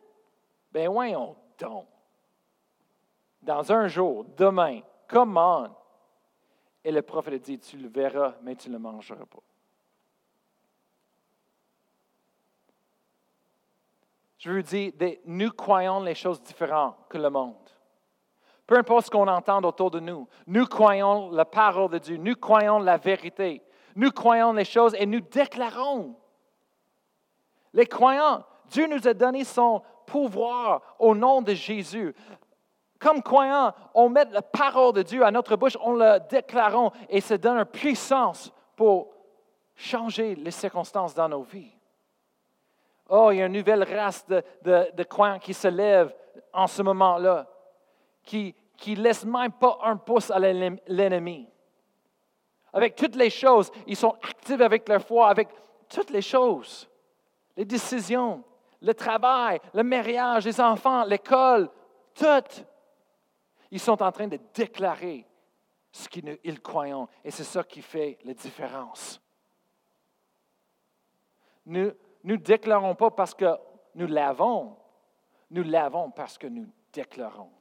[0.72, 1.88] Ben voyons donc.
[3.42, 5.68] Dans un jour, demain, comment?
[6.84, 9.40] Et le prophète dit, tu le verras, mais tu ne le mangeras pas.
[14.38, 14.94] Je veux dire,
[15.26, 17.56] nous croyons les choses différentes que le monde.
[18.66, 22.36] Peu importe ce qu'on entend autour de nous, nous croyons la parole de Dieu, nous
[22.36, 23.62] croyons la vérité,
[23.96, 26.16] nous croyons les choses et nous déclarons.
[27.74, 32.16] Les croyants, Dieu nous a donné son pouvoir au nom de Jésus.
[33.00, 37.22] Comme croyants, on met la parole de Dieu à notre bouche, on la déclarons et
[37.22, 39.10] ça donne une puissance pour
[39.76, 41.72] changer les circonstances dans nos vies.
[43.10, 46.14] Oh, il y a une nouvelle race de, de, croyants qui se lève
[46.52, 47.48] en ce moment-là,
[48.24, 48.54] qui
[48.88, 51.48] ne laisse même pas un pouce à l'ennemi.
[52.74, 55.48] Avec toutes les choses, ils sont actifs avec leur foi, avec
[55.88, 56.90] toutes les choses,
[57.58, 58.44] les décisions,
[58.82, 61.70] le travail, le mariage, les enfants, l'école,
[62.14, 62.64] tout.
[63.72, 65.28] Ils sont en train de déclarer
[65.92, 67.10] ce qu'ils croient.
[67.24, 69.20] Et c'est ça qui fait la différence.
[71.66, 71.92] Nous,
[72.24, 73.58] nous ne déclarons pas parce que
[73.96, 74.78] nous l'avons,
[75.50, 77.52] nous l'avons parce que nous déclarons.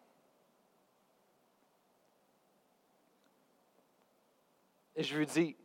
[4.95, 5.57] Et je vous dis,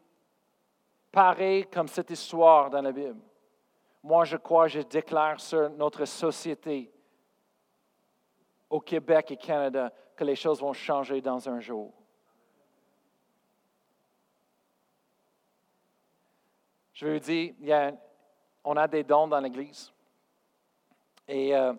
[1.11, 3.19] pareil comme cette histoire dans la Bible,
[4.03, 6.91] moi je crois, je déclare sur notre société
[8.69, 11.93] au Québec et Canada que les choses vont changer dans un jour.
[16.93, 17.91] Je veux dire, a
[18.63, 19.91] on a des dons dans l'Église.
[21.27, 21.73] Et euh,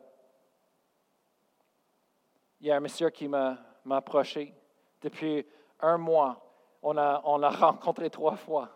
[2.60, 3.58] il y a un monsieur qui m'a
[3.90, 4.54] approché.
[5.00, 5.46] Depuis
[5.80, 6.44] un mois,
[6.82, 8.70] on l'a on rencontré trois fois.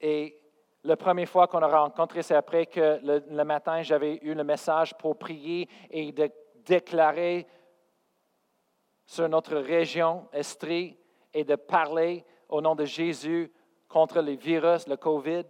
[0.00, 0.40] Et
[0.86, 4.94] la première fois qu'on a rencontré, c'est après que le, matin, j'avais eu le message
[4.96, 6.30] pour prier et de
[6.64, 7.46] déclarer
[9.04, 10.96] sur notre région, Estrie,
[11.34, 13.52] et de parler au nom de Jésus
[13.88, 15.44] contre les virus, le COVID.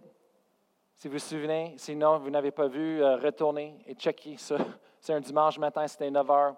[0.95, 4.57] Si vous vous souvenez, sinon vous n'avez pas vu, euh, retournez et checkez ça.
[4.99, 6.55] C'est un dimanche matin, c'était 9 heures.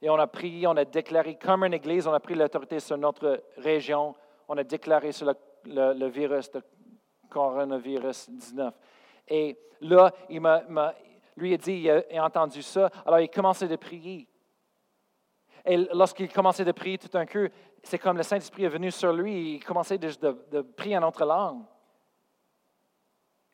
[0.00, 2.96] Et on a prié, on a déclaré, comme une église, on a pris l'autorité sur
[2.96, 4.14] notre région,
[4.46, 5.26] on a déclaré sur
[5.64, 6.62] le, virus, le
[7.28, 8.74] coronavirus 19.
[9.28, 10.94] Et là, il m'a,
[11.36, 14.28] lui a dit, il a, entendu ça, alors il commençait de prier.
[15.64, 17.46] Et lorsqu'il commençait de prier tout un coup,
[17.82, 21.62] c'est comme le Saint-Esprit est venu sur lui, il commençait de, prier en notre langue.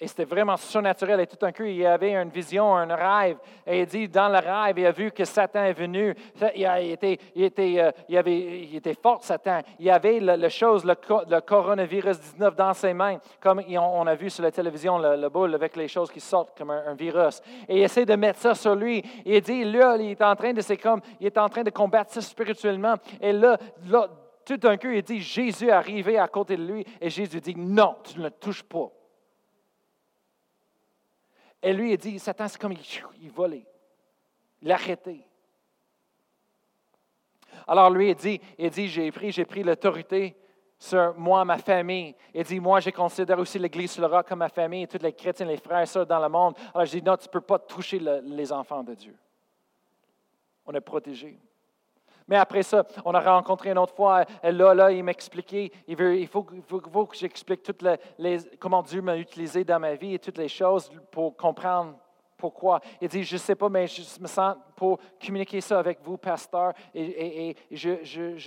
[0.01, 1.21] Et c'était vraiment surnaturel.
[1.21, 3.37] Et tout d'un coup, il avait une vision, un rêve.
[3.65, 6.13] Et il dit, dans le rêve, il a vu que Satan est venu.
[6.57, 9.61] Il, était, il, était, euh, il, avait, il était fort, Satan.
[9.79, 14.43] Il avait la chose, le, coronavirus 19 dans ses mains, comme on a vu sur
[14.43, 17.41] la télévision, le, boule avec les choses qui sortent comme un, virus.
[17.69, 18.99] Et il essaie de mettre ça sur lui.
[19.25, 21.63] Et il dit, là, il est en train de, c'est comme, il est en train
[21.63, 22.95] de combattre ça spirituellement.
[23.21, 24.09] Et là, là
[24.45, 27.55] Tout d'un coup, il dit, Jésus est arrivé à côté de lui et Jésus dit,
[27.57, 28.91] non, tu ne le touches pas.
[31.67, 32.81] Et lui, il dit, Satan, c'est comme il,
[33.23, 33.65] il volait.
[34.61, 35.27] Il l'a arrêté.
[37.67, 40.37] Alors lui, il dit, il dit j'ai pris, j'ai pris l'autorité
[40.79, 42.15] sur moi, ma famille.
[42.35, 45.15] Il dit, moi, je considère aussi l'Église sur le roc comme ma famille, tous les
[45.15, 46.55] chrétiens, les frères et sœurs dans le monde.
[46.75, 49.17] Alors je dis, non, tu ne peux pas toucher les enfants de Dieu.
[50.67, 51.41] On est protégés.
[52.27, 56.17] Mais après ça, on a rencontré une autre fois, là, là, il m'expliquait, il, veut,
[56.17, 57.85] il, faut, que j'explique toutes
[58.19, 61.99] les, comment Dieu m'a utilisé dans ma vie et toutes les choses pour comprendre
[62.37, 62.81] pourquoi.
[63.01, 66.17] Il dit, je ne sais pas, mais je me sens pour communiquer ça avec vous,
[66.17, 68.39] pasteur, et, je ne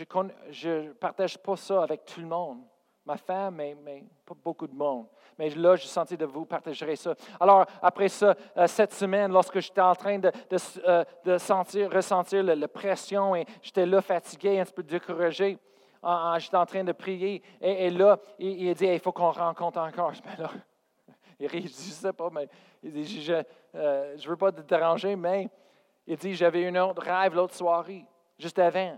[0.51, 2.59] je, partage pas ça avec tout le monde.
[3.05, 5.05] Ma femme, mais pas beaucoup de monde.
[5.37, 7.13] Mais là, j'ai senti de vous partager ça.
[7.39, 10.31] Alors, après ça, euh, cette semaine, lorsque j'étais en train de,
[10.87, 15.57] euh, sentir, ressentir la, pression et j'étais là fatigué, un peu découragé,
[16.37, 17.41] j'étais en train de prier.
[17.61, 20.13] Et, là, il, dit, il faut qu'on rencontre encore.
[20.13, 20.49] Je là,
[21.39, 22.47] il je sais pas, mais
[22.81, 23.43] il dit, je ne
[23.75, 25.49] euh, veux pas te déranger, mais
[26.07, 28.05] il dit, j'avais une autre rêve l'autre soirée,
[28.39, 28.97] juste avant.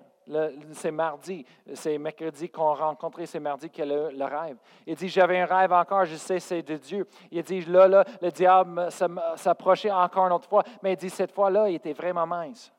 [0.73, 4.57] C'est mardi, c'est mercredi qu'on a rencontré, c'est mardi qu'il a le, rêve.
[4.85, 7.07] Il dit, j'avais un rêve encore, je sais, c'est de Dieu.
[7.31, 8.89] Il dit, là, là, le diable
[9.35, 12.71] s'approchait encore une autre fois, mais il dit, cette fois-là, il était vraiment mince.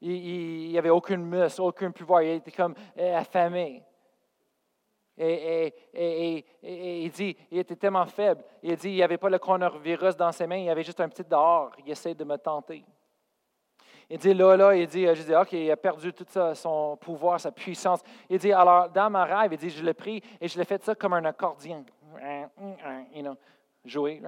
[0.00, 3.82] Il n'y avait aucune muscle, aucun pouvoir, il était comme affamé.
[5.18, 5.74] Et,
[6.62, 8.42] il dit, il était tellement faible.
[8.62, 11.00] Il dit, il n'y avait pas le coronavirus dans ses mains, il y avait juste
[11.00, 11.72] un petit dehors.
[11.84, 12.84] Il essaie de me tenter.
[14.14, 17.40] Il dit, là, là, il dit, je dis, OK, il a perdu tout son pouvoir,
[17.40, 18.00] sa puissance.
[18.28, 20.84] Il dit, alors, dans ma rêve, il dit, je l'ai pris et je l'ai fait
[20.84, 21.82] ça comme un accordion.
[23.14, 23.34] You
[23.86, 24.22] jouer.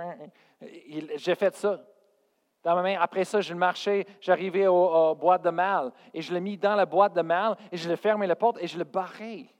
[1.16, 1.84] J'ai fait ça
[2.62, 2.96] dans ma main.
[2.98, 6.86] Après ça, je marchais, j'arrivais au, boîte de mal et je l'ai mis dans la
[6.86, 9.54] boîte de mal et je l'ai fermé la porte et je l'ai barré.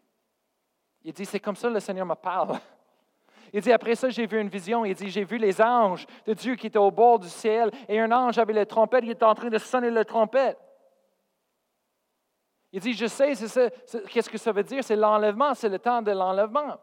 [1.03, 2.59] Il dit, c'est comme ça que le Seigneur me parle.
[3.57, 4.85] Il dit, après ça, j'ai vu une vision.
[4.85, 8.01] Il dit, j'ai vu les anges de Dieu qui étaient au bord du ciel et
[8.01, 10.59] un ange avait la trompette, il était en train de sonner la trompette.
[12.73, 13.33] Il dit, je sais,
[14.11, 14.83] qu'est-ce que ça veut dire?
[14.83, 16.81] C'est l'enlèvement, c'est le temps de l'enlèvement.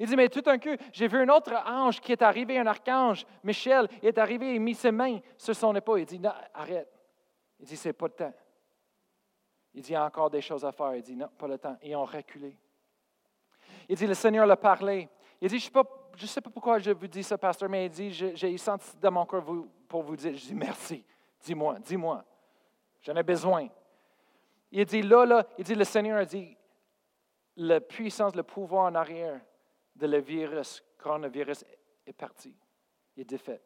[0.00, 2.66] Il dit, mais tout d'un coup, j'ai vu un autre ange qui est arrivé, un
[2.66, 6.00] archange, Michel, il est arrivé et mis ses mains sur son épaule.
[6.00, 6.92] Il dit, non, arrête.
[7.60, 8.34] Il dit, c'est pas le temps.
[9.72, 10.96] Il dit, il y a encore des choses à faire.
[10.96, 11.76] Il dit, non, pas le temps.
[11.80, 12.56] Et ils ont reculé.
[13.88, 15.08] Il dit, le Seigneur l'a parlé.
[15.40, 15.70] Il dit, je
[16.22, 19.10] ne sais, pas pourquoi je vous dis ça, pasteur, mais il dit, j'ai senti dans
[19.10, 19.44] mon cœur
[19.88, 21.04] pour vous dire, je dis, merci,
[21.40, 22.24] dis-moi, dis-moi,
[23.00, 23.68] j'en ai besoin.
[24.70, 26.56] Il dit, là, là, il dit, le Seigneur a dit,
[27.56, 29.40] la puissance, le pouvoir en arrière
[29.96, 31.64] de le virus, coronavirus
[32.06, 32.54] est parti.
[33.16, 33.62] Il est défait.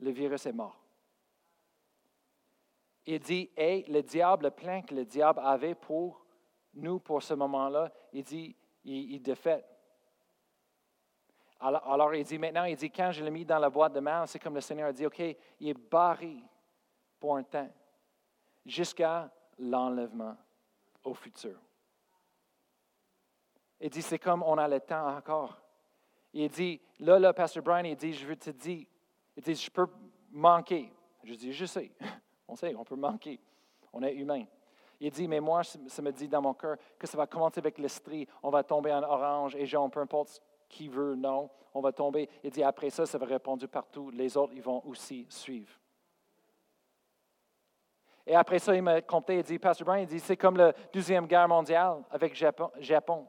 [0.00, 0.78] Le virus est mort.
[3.06, 6.24] Il dit, et le diable, le plan que le diable avait pour
[6.74, 9.64] nous, pour ce moment-là, il dit, il, il défait.
[11.62, 14.26] Alors, il dit maintenant, il dit, quand je l'ai mis dans la boîte de main,
[14.26, 16.36] c'est comme le Seigneur a dit, OK, il est barré
[17.20, 17.70] pour un temps,
[18.66, 20.36] jusqu'à l'enlèvement
[21.04, 21.56] au futur.
[23.80, 25.56] Il dit, c'est comme on a le temps encore.
[26.32, 28.86] Il dit, là, là, Pastor Brian, il dit, je veux te dire,
[29.36, 29.86] il dit, je peux
[30.32, 30.92] manquer.
[31.22, 31.92] Je dis, je sais,
[32.48, 33.38] on sait, on peut manquer.
[33.92, 34.44] On est humain.
[34.98, 37.78] Il dit, mais moi, ça me dit dans mon cœur que ça va commencer avec
[37.78, 38.26] l'esprit.
[38.42, 40.42] On va tomber en orange et genre, peu importe
[40.72, 42.28] qui veut, non, on va tomber.
[42.42, 44.10] Il dit, après ça, ça va répondre partout.
[44.10, 45.72] Les autres, ils vont aussi suivre.
[48.26, 50.72] Et après ça, il m'a compté, il dit, Pastor Brian, il dit, c'est comme la
[50.92, 52.70] Deuxième Guerre mondiale avec Japon.
[52.78, 53.26] Japon.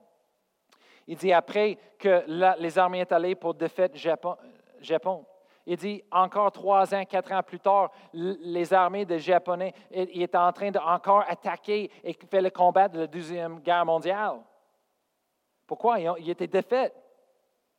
[1.06, 2.24] Il dit, après que
[2.60, 4.38] les armées sont allées pour défaite Japon,
[4.80, 5.26] Japon
[5.66, 10.52] il dit, encore trois ans, quatre ans plus tard, les armées des Japonais étaient en
[10.52, 14.40] train d'encore attaquer et faire le combat de la Deuxième Guerre mondiale.
[15.66, 16.00] Pourquoi?
[16.00, 16.94] Ils, étaient défaits.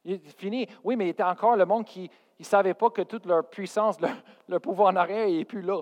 [0.04, 0.66] Il est fini.
[0.82, 3.96] Oui, mais il était encore le monde qui ne savait pas que toute leur puissance,
[4.48, 5.80] leur, pouvoir en arrière n'est plus là.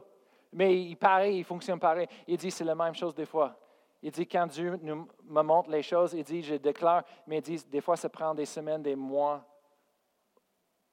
[0.53, 2.07] Mais il paraît, il fonctionne pareil.
[2.27, 3.59] Il dit, c'est la même chose des fois.
[4.03, 7.43] Il dit, quand Dieu nous, me montre les choses, il dit, je déclare, mais il
[7.43, 9.45] dit, des fois, ça prend des semaines, des mois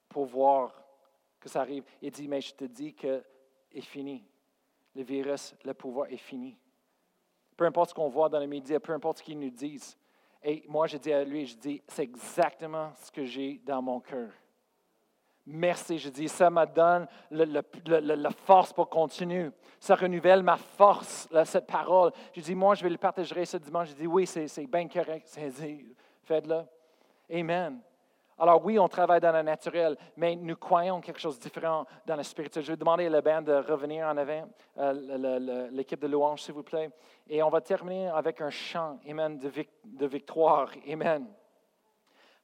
[0.08, 0.72] pour voir
[1.38, 1.84] que ça arrive.
[2.00, 3.22] Il dit, mais je te dis que
[3.72, 4.24] est fini.
[4.94, 6.58] Le virus, le pouvoir est fini.
[7.56, 9.96] Peu importe ce qu'on voit dans les médias, peu importe ce qu'ils nous disent.
[10.42, 14.00] Et moi, je dis à lui, je dis, c'est exactement ce que j'ai dans mon
[14.00, 14.30] cœur.
[15.46, 19.50] Merci, je dis, ça me donne la force pour continuer.
[19.78, 22.12] Ça renouvelle ma force, cette parole.
[22.32, 23.88] Je dis, moi, je vais le partager ce dimanche.
[23.88, 25.26] Je dis, oui, c'est bien correct.
[26.24, 26.62] Faites-le.
[27.32, 27.80] Amen.
[28.42, 32.16] Alors oui, on travaille dans le naturel, mais nous croyons quelque chose de différent dans
[32.16, 32.64] le spirituel.
[32.64, 36.54] Je vais demander à la bande de revenir en avant, euh, l'équipe de louange, s'il
[36.54, 36.90] vous plaît.
[37.28, 39.52] Et on va terminer avec un chant, Amen, de,
[39.84, 40.70] de victoire.
[40.90, 41.26] Amen.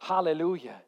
[0.07, 0.82] Hallelujah.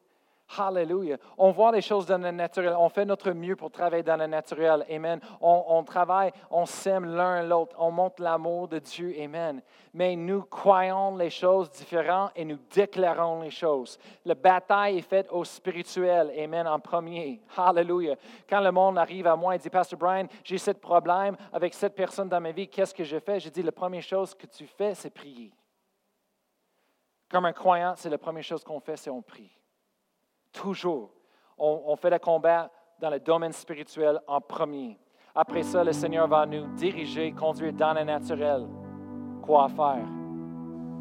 [0.56, 1.18] Hallelujah.
[1.36, 2.74] On voit les choses dans le naturel.
[2.78, 4.84] On fait notre mieux pour travailler dans le naturel.
[4.90, 5.20] Amen.
[5.42, 7.76] On, travaille, on s'aime l'un l'autre.
[7.78, 9.14] On montre l'amour de Dieu.
[9.20, 9.60] Amen.
[9.92, 13.98] Mais nous croyons les choses différentes et nous déclarons les choses.
[14.24, 16.32] La bataille est faite au spirituel.
[16.38, 16.66] Amen.
[16.66, 17.42] En premier.
[17.54, 18.16] Hallelujah.
[18.48, 21.94] Quand le monde arrive à moi et dit, Pastor Brian, j'ai ce problème avec cette
[21.94, 23.38] personne dans ma vie, qu'est-ce que je fais?
[23.38, 25.52] Je dis, la première chose que tu fais, c'est prier.
[27.30, 29.50] Comme un croyant, c'est la première chose qu'on fait, c'est on prie.
[30.52, 31.10] Toujours.
[31.58, 32.70] On, fait le combat
[33.00, 34.98] dans le domaine spirituel en premier.
[35.34, 38.66] Après ça, le Seigneur va nous diriger, conduire dans le naturel.
[39.42, 40.06] Quoi faire?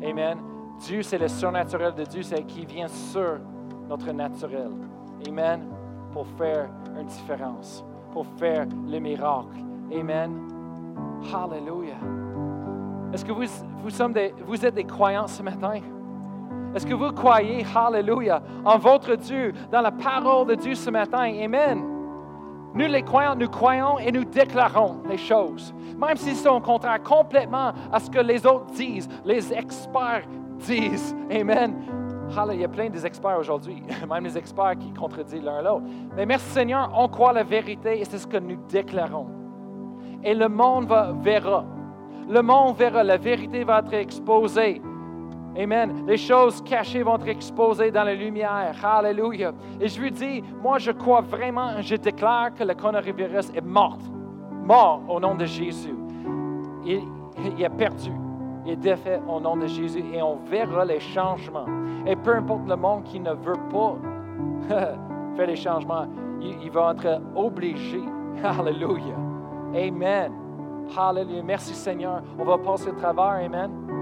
[0.04, 0.40] Amen.
[0.80, 3.40] Dieu, c'est le surnaturel de Dieu, c'est qui vient sur
[3.88, 4.72] notre naturel.
[5.28, 5.68] Amen.
[6.12, 6.70] Pour faire
[7.00, 9.58] une différence, pour faire le miracle.
[9.92, 10.48] Amen.
[11.34, 12.00] Hallelujah.
[13.14, 15.80] Est-ce que vous, êtes des croyants ce matin?
[16.76, 21.32] Est-ce que vous croyez, hallelujah, en votre Dieu, dans la parole de Dieu ce matin?
[21.44, 21.84] Amen.
[22.74, 27.72] Nous, les croyants, nous croyons et nous déclarons les choses, même s'ils sont contraires complètement
[27.92, 30.28] à ce que les autres disent, les experts
[30.60, 31.16] disent.
[31.32, 31.76] Amen.
[32.54, 35.86] Il y a plein d'experts aujourd'hui, même les experts qui contredisent l'un l'autre.
[36.16, 39.28] Mais merci Seigneur, on croit la vérité et c'est ce que nous déclarons.
[40.24, 41.66] Et le monde va, verra.
[42.30, 44.82] Le monde verra, la vérité va être exposée.
[45.58, 46.06] Amen.
[46.06, 48.76] Les choses cachées vont être exposées dans la lumière.
[48.84, 49.54] Hallelujah.
[49.82, 53.98] Et je lui dis, moi je crois vraiment, je déclare que le coronavirus est mort.
[54.64, 55.96] Mort au nom de Jésus.
[56.86, 57.02] Il,
[57.60, 58.12] est perdu.
[58.66, 61.66] Il est défait au nom de Jésus et on verra les changements.
[62.06, 63.96] Et peu importe le monde qui ne veut pas
[65.36, 66.06] faire les changements,
[66.40, 68.02] il, va être obligé.
[68.44, 69.18] Hallelujah.
[69.74, 70.32] Amen.
[70.96, 71.42] Hallelujah.
[71.44, 72.22] Merci Seigneur.
[72.38, 73.44] On va passer au travers.
[73.44, 73.97] Amen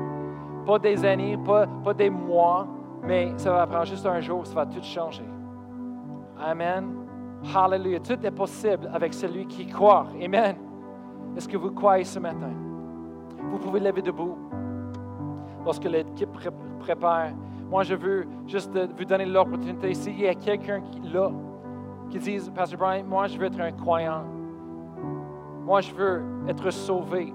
[0.65, 2.67] pas des années, pas, pas des mois,
[3.03, 5.25] mais ça va prendre juste un jour, ça va tout changer.
[6.39, 7.05] Amen.
[7.53, 7.99] Hallelujah.
[7.99, 10.07] Tout est possible avec celui qui croit.
[10.21, 10.55] Amen.
[11.37, 12.51] Est-ce que vous croyez ce matin?
[13.51, 14.37] Vous pouvez lever debout.
[15.63, 16.29] Lorsque l'équipe
[16.79, 17.29] prépare,
[17.69, 19.93] moi je veux juste vous donner l'opportunité.
[19.93, 21.31] S'il y a quelqu'un là
[22.09, 24.23] qui dit, Pastor Brian, moi je veux être un croyant.
[25.63, 27.33] Moi je veux être sauvé.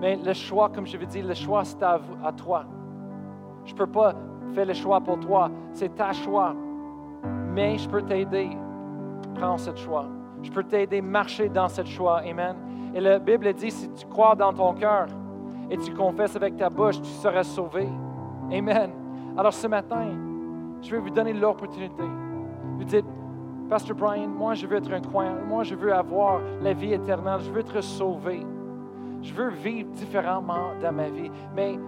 [0.00, 2.00] Mais le choix, comme je vous dis, le choix, c'est à,
[2.36, 2.64] toi.
[3.64, 4.14] Je ne peux pas
[4.54, 5.50] faire le choix pour toi.
[5.72, 6.54] C'est ta choix.
[7.52, 8.50] Mais je peux t'aider.
[9.34, 10.06] Prends ce choix.
[10.42, 12.20] Je peux t'aider à marcher dans ce choix.
[12.20, 12.56] Amen.
[12.94, 15.06] Et la Bible dit, si tu crois dans ton cœur
[15.70, 17.86] et tu confesses avec ta bouche, tu seras sauvé.
[18.50, 18.90] Amen.
[19.36, 20.08] Alors ce matin,
[20.80, 22.02] je vais vous donner l'opportunité.
[22.78, 23.04] Vous dites,
[23.68, 25.36] Pasteur Brian, moi je veux être un croyant.
[25.46, 27.40] Moi je veux avoir la vie éternelle.
[27.40, 28.44] Je veux être sauvé.
[29.22, 31.30] Je veux vivre différemment dans ma vie.
[31.54, 31.78] Mais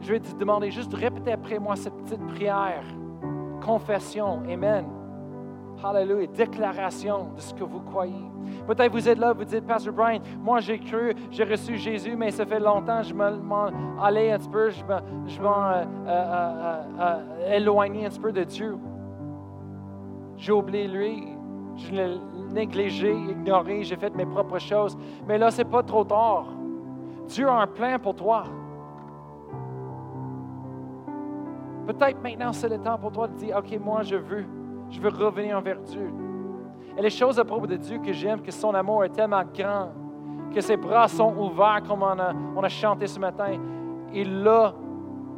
[0.00, 2.84] je vais te demander juste de répéter après moi cette petite prière.
[3.64, 4.42] Confession.
[4.48, 4.86] Amen.
[5.82, 6.26] Hallelujah.
[6.28, 8.28] Déclaration de ce que vous croyez.
[8.66, 12.30] Peut-être vous êtes là, vous dites, Pastor Brian, moi j'ai cru, j'ai reçu Jésus, mais
[12.30, 13.70] ça fait longtemps, je m'en
[14.00, 18.76] allais un petit peu, je m'en euh, euh, euh, éloigné un petit peu de Dieu.
[20.36, 21.28] J'ai oublié lui,
[21.76, 22.16] je l'ai
[22.52, 24.96] négligé, ignoré, j'ai fait mes propres choses.
[25.26, 26.46] Mais là, c'est pas trop tard.
[27.28, 28.44] Dieu a un plan pour toi.
[31.86, 34.44] Peut-être maintenant c'est le temps pour toi de dire, OK, moi je veux,
[34.90, 36.12] je veux revenir vers Dieu.
[36.96, 39.90] Et les choses à propos de Dieu que j'aime, que son amour est tellement grand,
[40.52, 43.58] que ses bras sont ouverts comme on a, chanté ce matin.
[44.12, 44.74] Il est là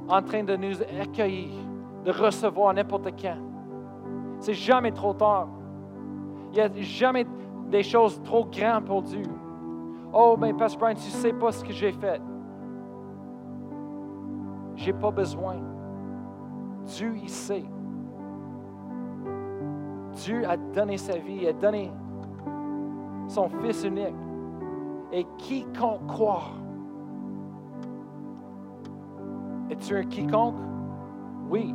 [0.08, 1.50] en train de nous accueillir,
[2.04, 3.36] de recevoir n'importe quand.
[4.38, 5.48] C'est jamais trop tard.
[6.52, 7.26] Il n'y a jamais
[7.68, 9.22] des choses trop grandes pour Dieu.
[10.12, 12.20] Oh, mais Pastor Brian, tu sais pas ce que j'ai fait.
[14.76, 15.56] Je n'ai pas besoin.
[16.84, 17.64] Dieu, il sait.
[20.14, 21.92] Dieu a donné sa vie, a donné
[23.28, 24.14] son Fils unique.
[25.12, 26.42] Et quiconque croit.
[29.70, 30.56] Es-tu un quiconque?
[31.48, 31.74] Oui.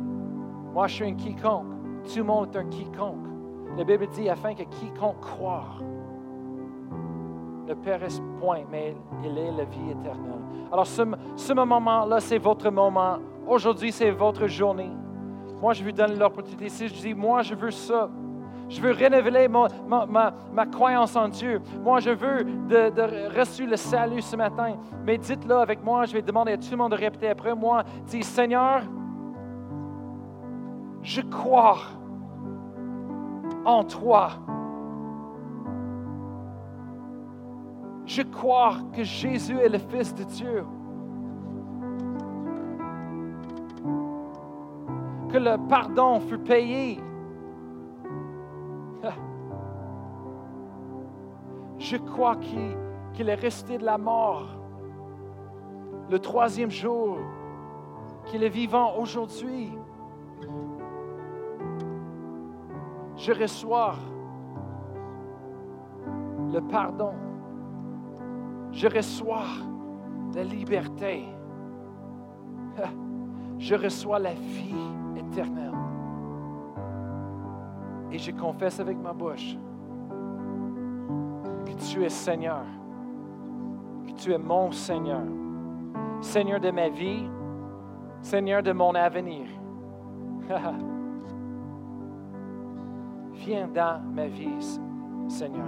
[0.74, 1.66] Moi, je suis un quiconque.
[2.04, 3.26] Tout le monde est un quiconque.
[3.76, 5.64] La Bible dit afin que quiconque croit
[7.66, 8.94] ne périsse point, mais
[9.24, 10.40] il est la vie éternelle.
[10.72, 11.02] Alors ce,
[11.36, 13.18] ce moment-là, c'est votre moment.
[13.46, 14.90] Aujourd'hui, c'est votre journée.
[15.60, 16.68] Moi, je vous donne l'opportunité.
[16.68, 18.10] Si je dis, moi, je veux ça.
[18.68, 19.68] Je veux renouveler ma,
[20.08, 21.62] ma, ma, croyance en Dieu.
[21.82, 24.74] Moi, je veux de, de reçu le salut ce matin.
[25.04, 26.04] Mais dites-le avec moi.
[26.04, 27.84] Je vais demander à tout le monde de répéter après moi.
[28.06, 28.82] Dis, Seigneur,
[31.02, 31.78] je crois
[33.64, 34.30] en toi.
[38.06, 40.64] Je crois que Jésus est le Fils de Dieu.
[45.28, 47.00] Que le pardon fut payé.
[51.78, 54.46] Je crois qu'il est resté de la mort
[56.08, 57.18] le troisième jour,
[58.26, 59.72] qu'il est vivant aujourd'hui.
[63.16, 63.96] Je reçois
[66.52, 67.25] le pardon.
[68.76, 69.46] Je reçois
[70.34, 71.24] la liberté.
[73.58, 74.74] Je reçois la vie
[75.16, 75.72] éternelle.
[78.12, 79.56] Et je confesse avec ma bouche
[81.64, 82.66] que tu es Seigneur,
[84.06, 85.24] que tu es mon Seigneur,
[86.20, 87.30] Seigneur de ma vie,
[88.20, 89.46] Seigneur de mon avenir.
[93.32, 94.60] Viens dans ma vie,
[95.28, 95.64] Seigneur.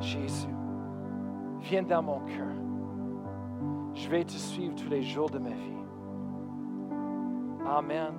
[0.00, 0.55] Jésus,
[1.66, 2.46] viens dans mon cœur.
[3.94, 5.76] Je vais te suivre tous les jours de ma vie.
[7.66, 8.14] Amen.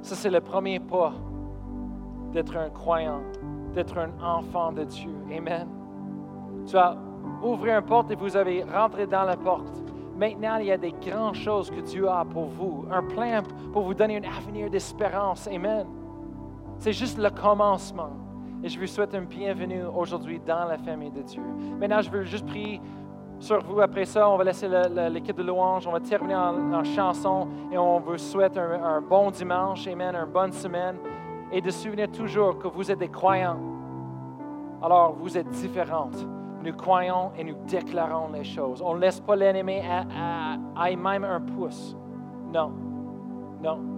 [0.00, 1.12] Ça, c'est le premier pas
[2.32, 3.20] d'être un croyant,
[3.72, 5.14] d'être un enfant de Dieu.
[5.36, 5.68] Amen.
[6.66, 6.96] Tu as
[7.42, 9.82] ouvert une porte et vous avez rentré dans la porte.
[10.16, 13.82] Maintenant, il y a des grandes choses que Dieu a pour vous, un plan pour
[13.82, 15.46] vous donner un avenir d'espérance.
[15.46, 15.86] Amen.
[16.78, 18.21] C'est juste le commencement.
[18.64, 21.42] Et je vous souhaite un bienvenue aujourd'hui dans la famille de Dieu.
[21.80, 22.80] Maintenant, je veux juste prier
[23.40, 23.80] sur vous.
[23.80, 24.68] Après ça, on va laisser
[25.10, 25.86] l'équipe de louange.
[25.86, 29.86] On va terminer en, chanson et on vous souhaite un, bon dimanche.
[29.88, 30.14] Amen.
[30.14, 30.96] Une bonne semaine.
[31.50, 33.58] Et de souvenir toujours que vous êtes des croyants.
[34.80, 36.24] Alors, vous êtes différentes
[36.62, 38.80] nous croyons et nous déclarons les choses.
[38.82, 40.56] On ne laisse pas l'ennemi à,
[40.96, 41.96] même un pouce.
[42.52, 42.72] Non,
[43.62, 43.91] non.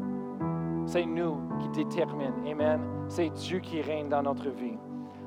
[0.87, 2.51] C'est nous qui déterminons.
[2.51, 2.81] Amen.
[3.09, 4.79] C'est Dieu qui règne dans notre vie.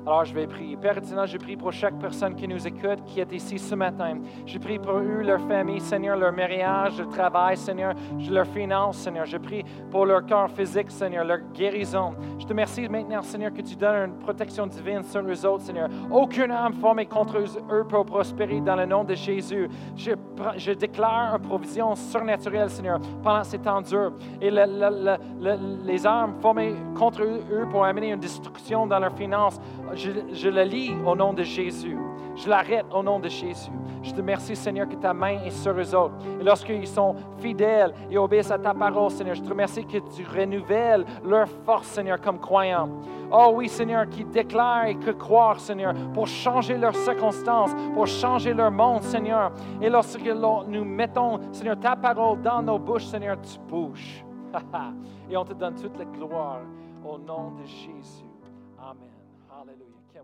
[0.08, 0.74] Alors, je vais prier.
[0.74, 4.20] Père éternel, je prie pour chaque personne qui nous écoute, qui est ici ce matin.
[4.46, 7.92] Je prie pour eux, leur famille, Seigneur, leur mariage, leur travail, Seigneur,
[8.30, 9.26] leur finance, Seigneur.
[9.26, 12.14] Je prie pour leur corps physique, Seigneur, leur guérison.
[12.38, 15.90] Je te remercie maintenant, Seigneur, que tu donnes une protection divine sur eux autres, Seigneur.
[16.10, 19.68] Aucune âme formée contre eux peut prospérer dans le nom de Jésus.
[19.94, 24.14] Je, déclare une provision surnaturelle, Seigneur, pendant ces temps durs.
[24.40, 29.60] Et les âmes formées contre eux pour amener une destruction dans leurs finances,
[29.94, 31.96] je, la lis au nom de Jésus.
[32.36, 33.70] Je l'arrête au nom de Jésus.
[34.02, 36.14] Je te remercie, Seigneur, que ta main est sur eux autres.
[36.40, 40.24] Et lorsqu'ils sont fidèles et obéissent à ta parole, Seigneur, je te remercie que tu
[40.24, 42.88] renouvelles leur force, Seigneur, comme croyants.
[43.30, 48.54] Oh oui, Seigneur, qui déclarent et que croire, Seigneur, pour changer leurs circonstances, pour changer
[48.54, 49.52] leur monde, Seigneur.
[49.82, 54.24] Et lorsque nous mettons, Seigneur, ta parole dans nos bouches, Seigneur, tu bouges.
[55.30, 56.60] et on te donne toute la gloire
[57.04, 58.27] au nom de Jésus.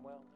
[0.05, 0.17] Amen.
[0.19, 0.25] Hallelujah.
[0.25, 0.34] Kim, well.